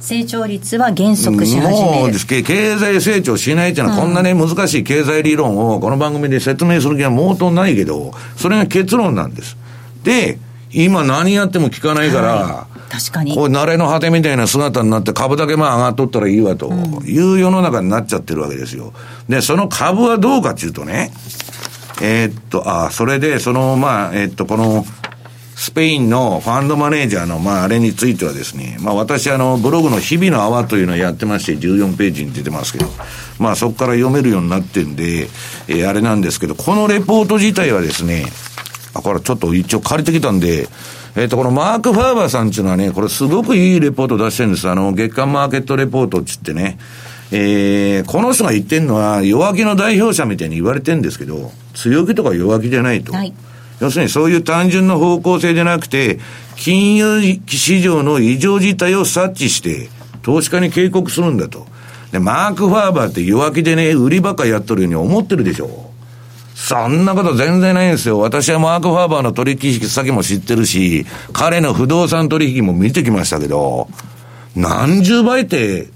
[0.00, 1.74] 成長率は減速し始める。
[1.74, 2.42] もう、経
[2.78, 9.59] 済成長しないっていうのは、こんなね、難しい経済理論をこの番組で説明する気は毛頭ないけど、それが結論なんです。
[10.02, 10.38] で、
[10.72, 13.34] 今何やっても効かないから、はい、確かに。
[13.34, 16.70] こう、慣れの果てみたいな姿になって株だけまあ上がっとったらいいわと
[17.04, 18.92] いう世の中になっちゃってるわけですよ。
[19.28, 21.12] で、その株はどうかっていうとね、
[22.00, 24.86] えー、っと、あ、それで、その、まあ、えー、っと、この、
[25.60, 32.86] スペインのファンドマネージャーの、まあ、あれについてはですね、まあ、私、あの、ブログの日々の泡というのをやってまして、14ページに出てますけど、
[33.38, 35.28] まあ、そこから読めるようになってんで、
[35.68, 38.24] えー、あれなんですけど、このレポート自体はですね、
[39.00, 40.68] あ、これちょっと一応借りてきたんで、
[41.16, 44.68] えっ、ー、と、このマーク・ファーバーさんっていうのはね、これすごくいいレポート出してるんです。
[44.68, 46.78] あの、月間マーケットレポートっつってね。
[47.32, 53.12] えー、この人が言ってんのは、弱気の代表者みたいに言われてるんですけど、強気とか弱気じゃないと。
[53.12, 53.34] はい
[53.80, 56.18] 要するにそういう単純な方向性じゃなくて、
[56.56, 59.88] 金融市場の異常事態を察知して、
[60.22, 61.66] 投資家に警告するんだと。
[62.12, 65.89] で、マーク・ファーバーって弱気でね、売りばっかやっとるように思ってるでしょ。
[66.60, 68.20] そんなこと全然ないんですよ。
[68.20, 73.88] 私はマーク・ファーバーの取引先も知ってるし、彼の不動産取引も見てきましたけど、
[74.54, 75.88] 何十倍って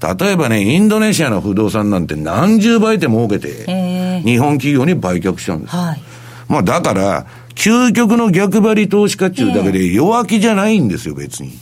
[0.00, 5.76] 例えばね、インドネシアの不動産なんて何十倍で儲けへて、ー日本企業に売却しちゃうんです。
[5.76, 6.02] はい。
[6.48, 11.52] まあだから、究極の逆張り投資家っていうだけで弱気じゃないんですよ、別に。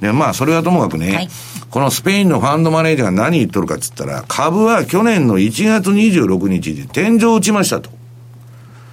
[0.00, 1.28] で、まあそれはともかくね、はい
[1.76, 7.90] このスペインのファンドマネージャーが何言っとるかっつったら、株は去年の1月26日で天井を打ちましたと。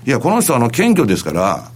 [0.06, 1.72] いや、この人はあの謙虚ですから、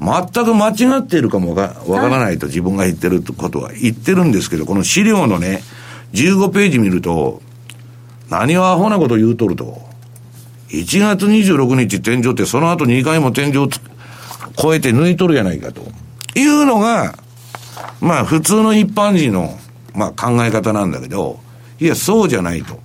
[0.00, 5.62] 全く間違っているかもわかわからないと自分が言ってることは言ってるんですけど、この資料のね、
[6.14, 7.42] 15ページ見ると、
[8.30, 9.82] 何をアホなこと言うとると。
[10.68, 13.80] 1月26日天井ってその後2回も天井をつ
[14.56, 15.82] 超えて抜いとるやないかと。
[16.34, 17.18] いうのが、
[18.00, 19.58] まあ普通の一般人の、
[19.94, 21.40] まあ考え方なんだけど、
[21.80, 22.80] いや、そうじゃないと。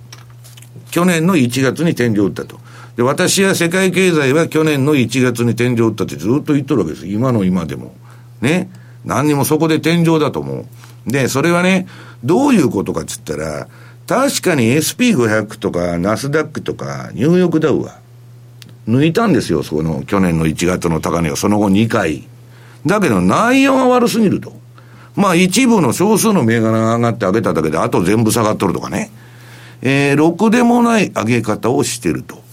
[0.90, 2.58] 去年の1月に天井打ったと。
[2.96, 7.06] で、私は世界経済は去年の1月に天井打ったってずっと言っとるわけです。
[7.06, 7.94] 今の今でも。
[8.40, 8.70] ね。
[9.04, 10.66] 何にもそこで天井だと思
[11.06, 11.10] う。
[11.10, 11.86] で、それはね、
[12.24, 13.68] どういうことかっつったら、
[14.06, 17.98] 確かに SP500 とかナスダックとかニューヨークダウは
[18.88, 22.26] 抜いたんですよ、その去年の1月の高値をその後2回。
[22.86, 24.52] だけど内容が悪すぎると。
[25.16, 29.10] まあ一部の少数の銘柄が上がって上げただけで、あと全部下がっとるとかね。
[29.82, 32.44] えー、ろくでもない上げ方をしてると。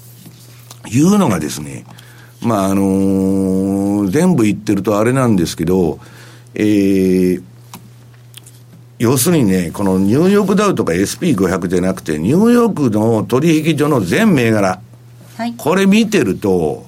[0.89, 1.86] いうのがですね、
[2.41, 5.99] まああのー全部言ってるとあれなんですけど、
[6.55, 7.43] えー、
[8.99, 14.82] 要するにね、このニューヨークダウとか SP500 じゃなくて、ニューヨークの取引所の全銘柄、
[15.38, 15.53] はい。
[15.57, 16.86] これ見てると、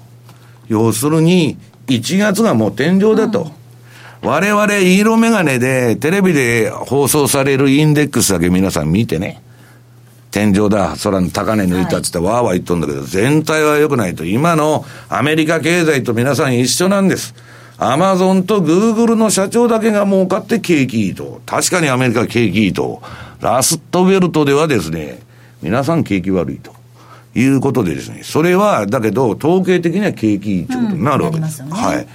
[0.67, 1.57] 要するに、
[1.88, 3.51] 1月がもう天井だと。
[4.26, 9.41] 我々、色眼鏡で、テレビで放送されるインデックスだけ皆さん見てね。
[10.32, 14.26] 天井だ、空の高値抜いたっつってわーわー言っとんだけど、全体は良くないと。
[14.26, 17.36] 今のアメリカ経済と皆さん一緒なんです。
[17.78, 21.41] アマゾンとグーグルの社長だけが儲かって景気いいと。
[21.45, 23.01] 確かにアメリカ景気いいと。
[23.41, 25.19] ラストベルトではですね、
[25.61, 26.74] 皆さん景気悪いと。
[27.36, 31.61] いうことでですね、それは、だけど、統計的には景気いいってことになるわけです。
[31.63, 32.07] うんすよねはい。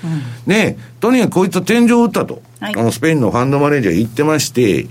[0.46, 2.42] で、とにかくこいつは天井を打ったと。
[2.58, 4.86] はいあの、スペインのファンドマネージャー言ってまして、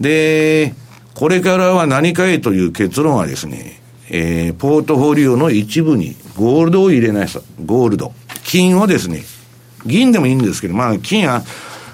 [0.00, 0.74] で、
[1.14, 8.12] これからは何かへという結論はですね、えー、ポートフォリオの一部にゴールドを入れないさ、ゴールド。
[8.44, 9.22] 金をですね、
[9.86, 11.42] 銀でもいいんですけど、まあ、金は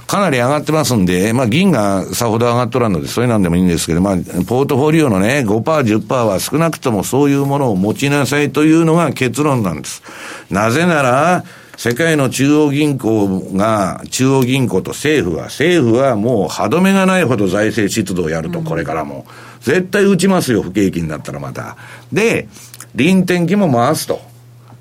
[0.09, 10.03] かなり上がってますんで、まあ、銀がさほど上がっとらんので、それなんでもいいんですけど、まあ、ポートフォリオのね、5%、10%は少なくともそういうものを持ちなさいというのが結論なんです。
[10.51, 11.45] なぜなら、
[11.77, 19.27] 世界の中央銀行が、中央銀行と政府は、政府はもう歯止めがないほど財政出動をやると、これからも。
[19.61, 21.77] 絶対打ちますよ、不景気になったらまた。
[22.11, 22.49] で、
[22.95, 24.23] 臨転機も回すと。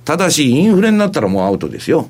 [0.05, 2.09] ただし、インフレになったらもうアウトですよ。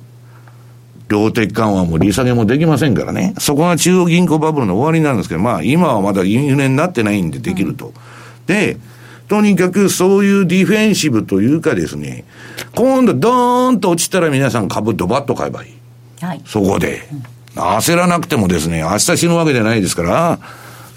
[1.09, 3.33] 量的緩和も利下げもできませんからね。
[3.39, 7.93] そこが中央銀行バブルの終わりなんですけど、まあ今はまだインフレになってないんでできると。
[8.45, 8.77] で、
[9.27, 12.25] とにかくそういうディフェンシブというかですね、
[12.75, 16.25] 今度ドーンと落ちたら皆さん株ドバッと買えばいい。
[16.25, 16.41] はい。
[16.45, 17.07] そこで。
[17.55, 20.39] 焦らなくてもですね、明日死ぬわけじゃないですから、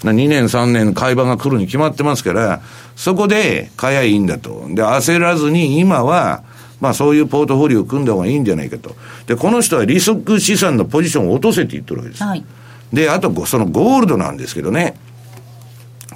[0.03, 2.61] 2年3年買い場が来るに決まってますから、
[2.95, 4.65] そこで買えばいいんだと。
[4.69, 6.43] で、焦らずに今は、
[6.81, 8.95] まあそういうポートフォリオを組んだ方がいいんじゃないかと。
[9.27, 12.23] で、この人は利息資産のポジションを落とせって言ってるわけです。
[12.23, 12.43] はい。
[12.91, 14.95] で、あと、そのゴールドなんですけどね。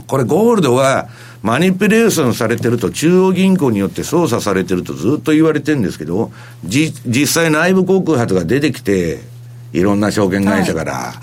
[0.07, 1.07] これゴールドは、
[1.41, 6.31] マニピュレーションされてると、中央銀行によって操作されてるとずっと言われてるんですけど、
[6.65, 9.19] じ、実際内部告発が出てきて、
[9.71, 11.13] いろんな証券会社から、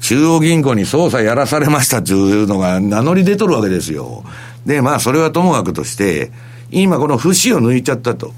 [0.00, 4.24] 中央銀行に操作やらされましたっていうのが名乗り出とるわけですよ。
[4.64, 6.32] で、まあ、それはともかくとして、
[6.70, 8.32] 今この節を抜いちゃったと。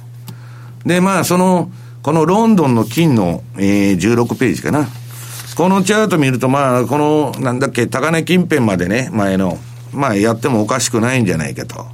[0.85, 1.71] で、まあ、その、
[2.03, 4.89] このロンドンの金の、えー、16ページかな。
[5.57, 9.59] このチャート見ると、まあ、この、なんだっけ、高値近辺までね、前の、
[9.93, 11.87] まあ、やってもおかしくないんじゃないかと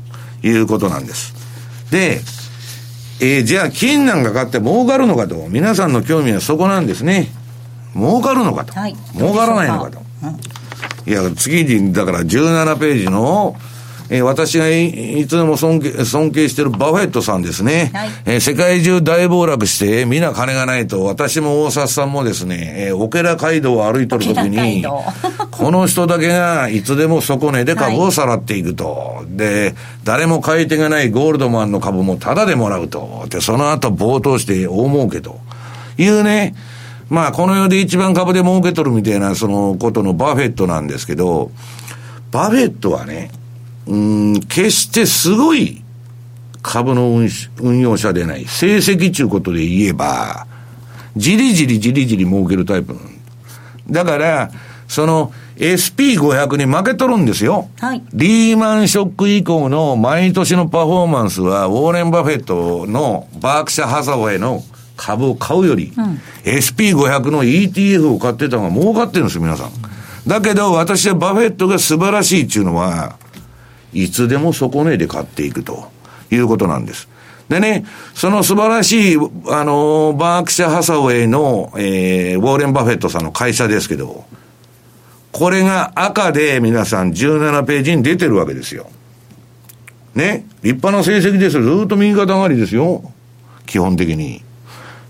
[0.43, 1.35] いうことなんです。
[1.91, 2.21] で、
[3.21, 5.49] えーじゃあ、金なんか買って儲かるのかと。
[5.49, 7.29] 皆さんの興味はそこなんですね。
[7.95, 8.73] 儲かるのかと。
[8.79, 10.01] はい儲からないのかと。
[11.07, 13.57] いや、次に、だから17ページの、
[14.11, 17.91] えー私がいいつでも尊敬尊敬してるバフェットさんですね。
[17.95, 25.03] はいえー世界中大暴落して、皆金がないと、私も大札さんもですね、えーオケラ街道を歩いとるときに道、
[25.51, 29.25] この人だけがいつでも底値で株をさらっていくと。
[29.29, 33.27] で、誰も買い手がないゴールドマンの株もタダでもらうと。
[33.29, 35.39] で、その後暴騰して大儲けと。
[35.99, 36.55] いうね、
[37.11, 41.51] まあ、この世で一番株で儲けとるみたいな、そのことのバフェットなんですけど、
[42.31, 43.31] バフェットはね、
[43.89, 45.83] うーん、決してすごい
[46.63, 47.29] 株の運
[47.61, 48.45] 運用者でない。
[48.45, 50.47] 成績ということで言えば、
[51.17, 52.95] じりじりじりじり儲けるタイプ
[53.91, 54.51] だから、
[54.87, 57.69] その SP500 に負けとるんですよ。
[57.81, 64.63] はいリーマンショック以降の毎年のパフォーマンスは、ウォーレン・バフェットのバークシャ・ハサウェイの
[64.97, 65.93] 株を買うより、
[66.45, 69.71] SP500 の ETF を買ってた方が儲かってるんですよ、皆さん。
[70.27, 73.17] だけど、私はバフェットが素晴らしいっていうのは、
[73.93, 75.91] いつでも底値で買っていくと
[76.31, 77.09] いうことなんです。
[77.49, 79.17] でね、その素晴らしい、
[79.49, 84.27] あの、バークシャ・ハサウェイの、えー、ウォーレン・バフェットさんの会社ですけど、
[85.33, 88.91] これが赤で皆さん17ページに出てるわけですよ。
[90.15, 90.47] ね。
[90.63, 91.63] 立派な成績ですよ。
[91.79, 93.13] ずっと右肩上がりですよ。
[93.67, 94.43] 基本的に。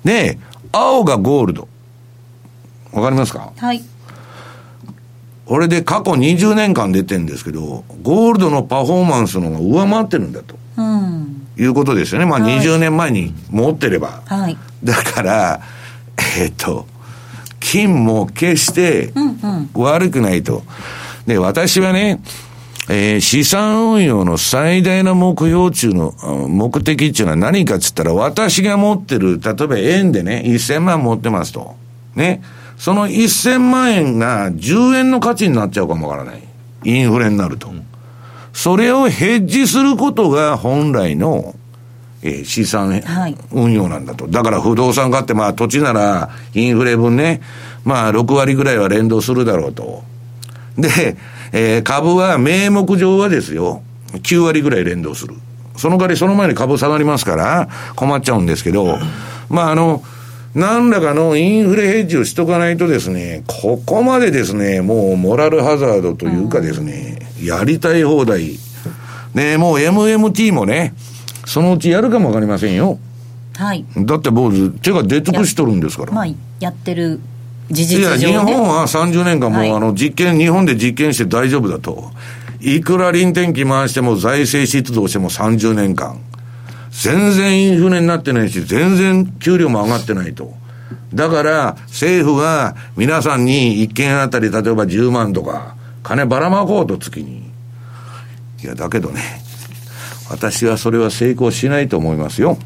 [0.05, 0.39] で、
[0.70, 1.68] 青がゴールド。
[2.93, 3.53] わかりますか？
[3.57, 3.83] はい
[5.49, 12.26] これで過去20年間出てるんですけど、ゴールドのパフォーマンスの方が上回ってるんだとうんいうことですよね。
[12.26, 14.20] まあはい20年前に持ってれば。
[14.26, 15.61] はいだから、
[16.38, 16.86] えっと、
[17.61, 19.12] 金も決して
[19.72, 20.62] 悪くないと。
[21.26, 22.20] で、私はね、
[22.90, 31.74] えー資産運用の最大の目標中の、あ目的っていうのは何かっつったら、私が持ってる、例えば円でね、1000万持ってますと。
[32.14, 32.42] ね。
[32.79, 36.43] その1000万円が10円の価値になっちゃうかもわからない。
[36.85, 37.68] インフレになると。
[38.53, 41.55] それをヘッジすることが本来の、
[42.22, 44.26] えー資産はい運用なんだと。
[44.26, 47.41] だから不動産買って、まあ土地ならインフレ分ね、
[47.85, 50.03] まあ6割ぐらいは連動するだろうと。
[50.76, 51.16] で、
[51.53, 55.35] えー株は名目上はですよ、9割ぐらい連動する。
[55.76, 58.99] その代わりその前に株下がりますから困っちゃうんですけど、
[59.49, 60.03] まああの、
[60.55, 68.59] 何らかのインフレヘッジをしとかないとですね、ここまでですね、もうモラルハザードというかですね、やりたい放題。
[69.34, 70.94] ね、もう MMT もね、
[71.46, 72.99] そのうちやるかもわかりませんよ。
[73.57, 76.12] はいだってもう手が出尽くしとるんですから。
[76.12, 76.26] まあ
[76.61, 77.20] やってる
[77.70, 82.11] 事いや、実上ね日本は30年間もう、はいあの、実験、日本で実験して大丈夫だと。
[82.61, 86.18] いくら臨転機回しても財政出動しても30年間。
[87.01, 90.53] 全然インフレになってないし、全然給料も上がってないと。
[91.14, 97.51] だから、政府が皆さんに一件あたり、例えば10万とか、金ばらまこうと月に。
[98.62, 99.20] いや、だけどね、
[100.28, 102.59] 私はそれは成功しないと思いますよ。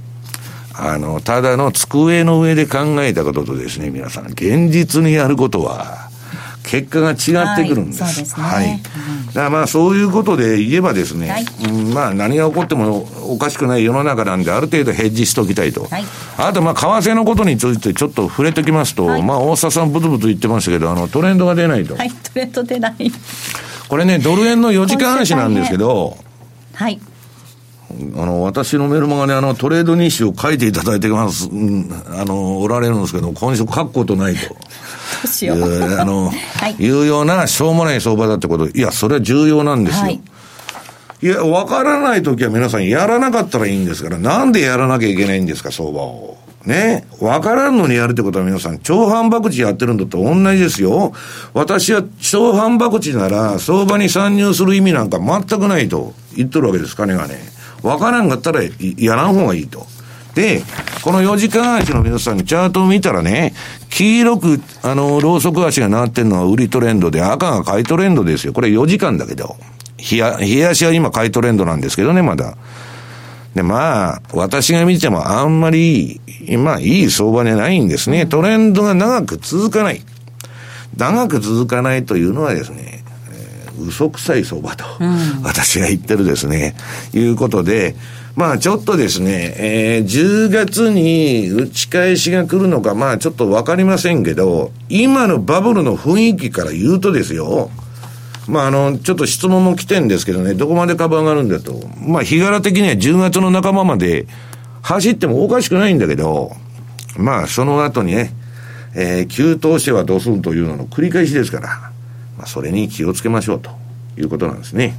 [0.74, 6.08] あの、ただの机の上で考えたこととですね、皆さん、現実にやることは、
[6.62, 8.02] 結果が違ってくるんです。
[8.02, 8.72] はいそうですねはい。
[8.72, 8.82] うん
[9.32, 15.84] だからまあ、そういうことで言えばですね、はいうんまあ、何が起こってもおかしくない世の中なんで、ある程度ヘッジしておきたいと。
[15.84, 16.04] はい
[16.36, 21.94] あと、まあ、為替のことについてちょっと触れておきますと、はいまあ、大沢さんブツブツ言ってましたけど、あの、トレンドが出ないと。
[21.94, 23.12] はいトレンド出ない
[23.88, 26.16] これね、ドル円の4時間足なんですけど、
[26.74, 27.00] はい
[28.16, 34.56] あの、私のメルマガにあの、トレード日誌を書いていただいてます、うん、あの、おられるんですけど、今週書くことないと。
[35.48, 38.68] どううう、あの、 はいいうようなしょうもない相場だってこと。
[38.68, 40.04] いや、それは重要なんですよ。
[40.04, 40.20] はい
[41.22, 46.36] い、や、わからないときは皆さんやらなかったらいいんですから、なんでやらなきゃいけないんですか、相場を。
[46.66, 47.06] ね。
[47.20, 51.12] わからんのにやるってことは皆さん、超反爆地やってるんだと同じですよ。
[51.54, 57.36] 私は超反爆地なら、相場に参入する意味なんか全くないと言っとるわけです、金がね。
[57.82, 59.86] わからんかったらいやらん方がいいと。
[60.34, 60.62] で、
[61.02, 63.54] この4時間足の皆さんにチャートを見たらね、
[63.90, 68.52] 黄色く、あの、ローソク足がなってるのは売りトレンドで、赤が買いトレンドですよ。
[68.52, 69.56] これ4時間だけど。
[70.10, 72.56] 冷や、冷やしは今買いトレンドなんですけどね、まだ。
[73.54, 76.20] で、まあ、私が見てもあんまり、
[76.58, 78.26] まあ、いい相場じゃないんですね。
[78.26, 80.02] トレンドが長く続かない。
[80.96, 84.84] 長く続かないというのはですね、えー嘘くさい相場と、
[85.42, 86.74] 私が言ってるですね、
[87.14, 87.96] いうことで、
[88.34, 97.70] まあちょっとですね、えー10月に打ち返しが来るのか、まあちょっとわかりませんけど、今のバブルの雰囲気から言うとですよ、
[98.48, 101.74] まああの、ちょっと質問も来てんですけどね、どこまで株上がるんだと。
[101.98, 104.26] まあ日柄的には10月の半ばまで
[104.80, 106.52] 走ってもおかしくないんだけど、
[107.18, 108.32] まあその後にね、
[108.94, 111.68] えー急騰してはどうするというのの繰り返しですから、
[112.38, 113.70] まあそれに気をつけましょうと
[114.16, 114.96] いうことなんですね。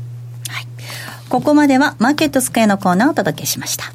[1.34, 3.86] ここまではマーケットスクエアのコーナーをお届けしました。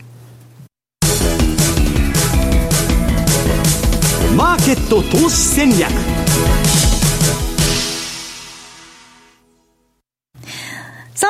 [4.37, 6.18] マーケット投資戦略。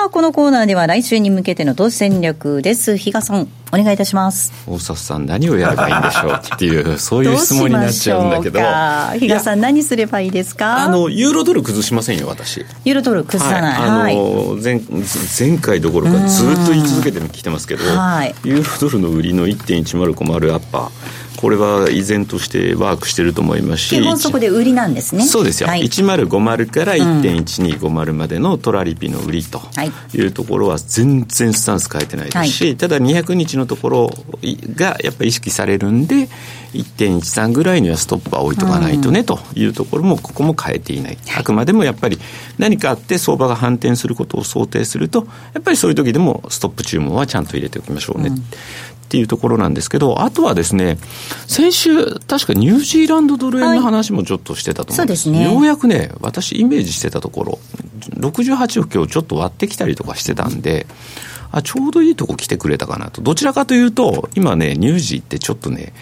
[0.09, 2.97] あこのコーナーでは来週に向けての投資戦略です。
[2.97, 4.53] 比嘉さんお願いいたします。
[4.67, 8.59] 大里さん何をやればいいんでしょうっていうそういう質問になっちゃうんだけど。
[8.59, 10.79] ど比嘉さん何すればいいですか？
[10.85, 12.65] あのユーロドル崩しませんよ私。
[12.85, 13.81] ユーロドル崩さない。
[13.81, 14.81] はい、あはい、の前
[15.39, 18.35] 前回どころかずっと言い続けてきてますけど、はい。
[18.45, 20.91] ユーロドルの売りの1.1050アッパー
[21.39, 23.97] これは依然としてワークしてると思いますし。
[23.97, 25.23] 基本そこで売りなんですね。
[25.23, 29.63] そうですよ、はい、1050から1.1250までのトラリピの売りと
[30.15, 30.21] い。
[30.21, 34.11] うところは全然スタンス変えてないですし、はい、ただ200日のところ
[34.75, 36.29] がやっぱり意識されるんで
[36.73, 42.19] 1.13ぐらいにはストップは置いとかないとね、というところもここも変えていない、あくまでもやっぱり
[42.59, 48.43] 何かあって相場が反転することを想定するとやっぱりそういう時でもストップ注文はちゃんと入れておきましょうね、うん
[49.09, 50.99] っていうところなんですけど、あとはですね、
[51.47, 57.59] 先週、確かニュージーランドドル円の話もちょっとしてたと思うんです、はい、ね、ようやくね、私、イメージしてたところ、
[58.19, 60.87] 68を今日ちょっと割ってきたりとかしてたんで、
[61.51, 65.95] あちょうどいいとこ来てくれたかなと、どちらかというと、今ね、ニュージーってちょっとね、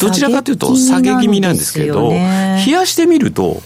[0.00, 3.62] どちらかというと下げ気味なんですけど、冷やしてみると、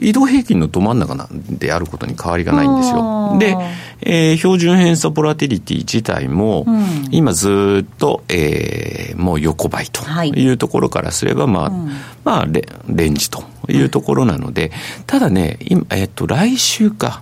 [0.00, 3.36] 移動平均のど真ん中なんであることに変わりがないんですよ。
[3.38, 3.56] で、
[4.02, 10.50] えー、標準偏差ボラティリティ自体も、うん、今ずっと、えー、もう横ばいとい。
[10.50, 11.90] うところからすれば、まあ、うん、
[12.24, 14.72] まあレ、レンジというところなので、
[15.06, 17.20] ただね、今、えっ、と、来週か。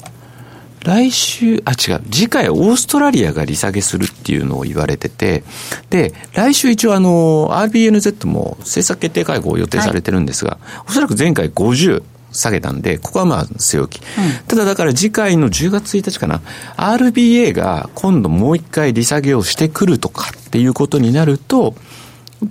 [0.84, 5.42] 来週、あ、違う、次回オーストラリアが利下げするっていうのを言われてて、
[5.90, 12.02] で、来週一応あの、RBNZ も政策決定会合を予定されてるんですが、はい、おそらく前回50、
[12.38, 16.40] 下げたんで、ここはまあ据え置き、うん、ただだから次回の10月1日かな、
[16.76, 21.74] RBA が今度もう一回利下げをしてくるとかっていうことになると、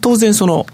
[0.02, 0.66] 当然その、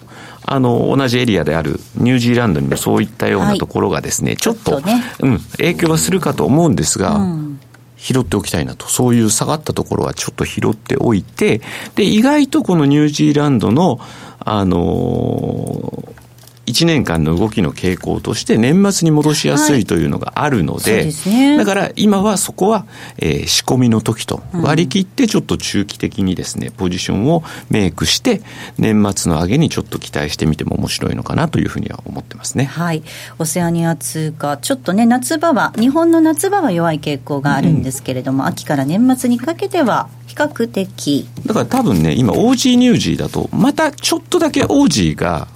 [0.46, 7.60] あの、同じエリアであるニュージーランドにもそういったようなところがですね、はい、ちょっと、ね、うん、影響はするかと思うんですが、うん。
[7.96, 8.90] 拾っておきたいなと。
[8.90, 11.62] そういう下がったところはちょっと拾っておいて、
[11.96, 14.00] で、意外とこのニュージーランドの、
[14.40, 16.23] あのー、
[16.66, 22.86] 1年間の動きの傾向として年末に戻しやすいというのがあるので、はいね、だから今はそこは、
[23.18, 28.42] えー、仕込みの時と割り切ってちょっと中期的にですね、ポジションをメイクして
[28.78, 32.66] 年末の上げにちょっと期待してみても面白いのかなというふうには思ってますね。
[32.66, 33.04] はい。
[33.40, 41.28] オセアニア通貨、ちょっとね、夏場は、日本の夏場は弱い傾向があるんですけれども、うん、秋から年末にかけては比較的。
[41.46, 45.48] だから多分ね、今、オージーニュージーだと、またちょっとだけオージーが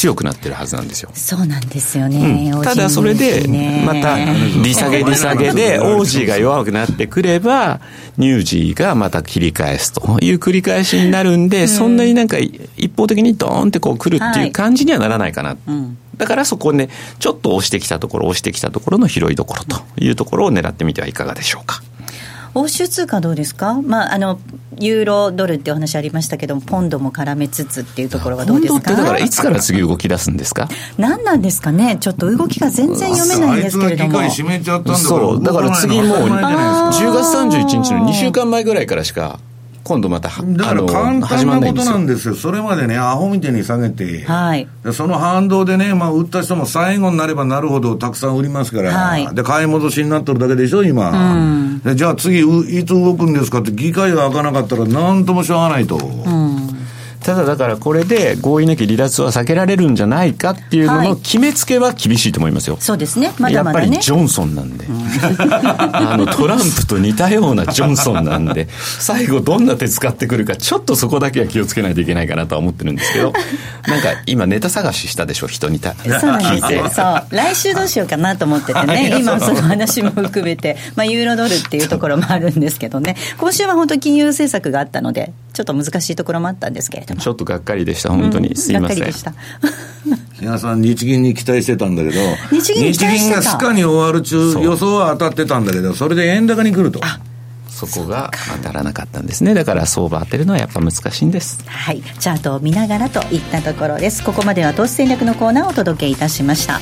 [0.00, 1.10] 強くなってるはずなんですよ。
[1.12, 2.52] そうなんですよね。
[2.54, 3.44] うん、ただそれで、
[3.84, 4.16] また、
[4.64, 7.82] 利下げ利下げで、オージーが弱くなってくれば、
[8.16, 15.50] ニュージーがまた切り返すという繰り返しになるんで、うん、そんなになんか一方的にドーンってこう来るっていう感じにはならないかな。
[15.50, 21.82] はいうんだからそこね、ちょっと押してきたところ、押してきたところの広いところというところを狙ってみてはいかがでしょうか。
[22.54, 24.40] 欧州通貨どうですか、まあ、あの
[24.78, 28.80] ユーロドルってお話ありましたけども、ポンドも絡めつつっていうところはどうですか？
[28.80, 30.68] ポンドってだから、いつから次動き出すんですか？
[30.98, 34.20] 何なんですかね、ちょっと動きが全然読めないんですけれども。
[34.96, 39.38] そう、だから次もう、10月31日の2週間前ぐらいからしか。
[39.90, 55.96] 今度まただから簡単なことなんですよ、それまでね、アホみたいに下げて、はい、その反動でね、まあ、売った人も最後になればなるほどたくさん売りますから、はい、で買い戻しになってるだけでしょ、今、うん、じゃあ次、いつ動くんですかって、議会が開かなかったら、なんともしょうがないと。
[55.96, 56.49] うん
[57.22, 62.76] ただだからこれで合意なき離脱は避けられるんじゃないかっていうのの決めつけは厳しいと思いますよ。
[62.80, 63.32] そうですね。
[63.38, 64.86] まだまだ、ね、やっぱりジョンソンなんで。
[64.86, 65.02] うん、
[65.52, 73.32] あのトランプと似たようなジョンソンなんで、最後どんな手使ってくるか、ちょっとそこだけは気をつけないといけないかなとは思ってるんですけど、
[73.86, 75.94] なんか今ネタ探ししたでしょ、人にた。
[75.94, 76.88] そうなんですよ。
[76.90, 77.26] そう。
[77.30, 87.20] 来週どうしようかなと思っててね、 今その話も含めて、まあユーロドルっていうところもあるんですけどね、今週は本当金融政策があったので、ちょっと難しいところもあったんですけれども。
[87.20, 88.56] ちょっとがっかりでした、本当に。
[88.56, 88.98] すいません。
[88.98, 89.34] がっかりでした。
[90.40, 97.00] 皆さん、日銀に期待してたんだけど、日銀日銀がスカに終わる中、予想は当たってたんだけど、それで円高に来ると。
[97.68, 106.78] そこが当たらなかったんですねだから相場当てるのはやっぱ難しいんですはいチャートを見ながらといったところですここまでは投資戦略のコーナーをお届けいたしました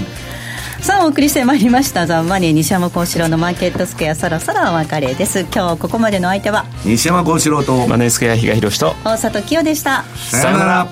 [0.80, 2.06] さあお送りしてまいりました。
[2.06, 4.14] ザ・マネー西山幸四郎のマーケットスクエア。
[4.14, 5.40] そろそろお別れです。
[5.40, 6.64] 今日ここまでの相手は？
[6.84, 8.94] 西山幸四郎とマネースクエア比嘉宏と。
[9.04, 10.04] 大里清でした。
[10.14, 10.88] さよなら。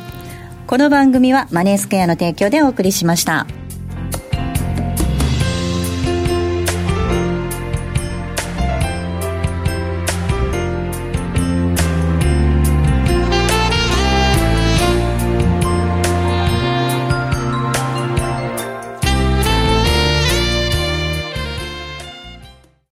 [0.67, 3.47] この番組はマネースクエアの提供でお送りしました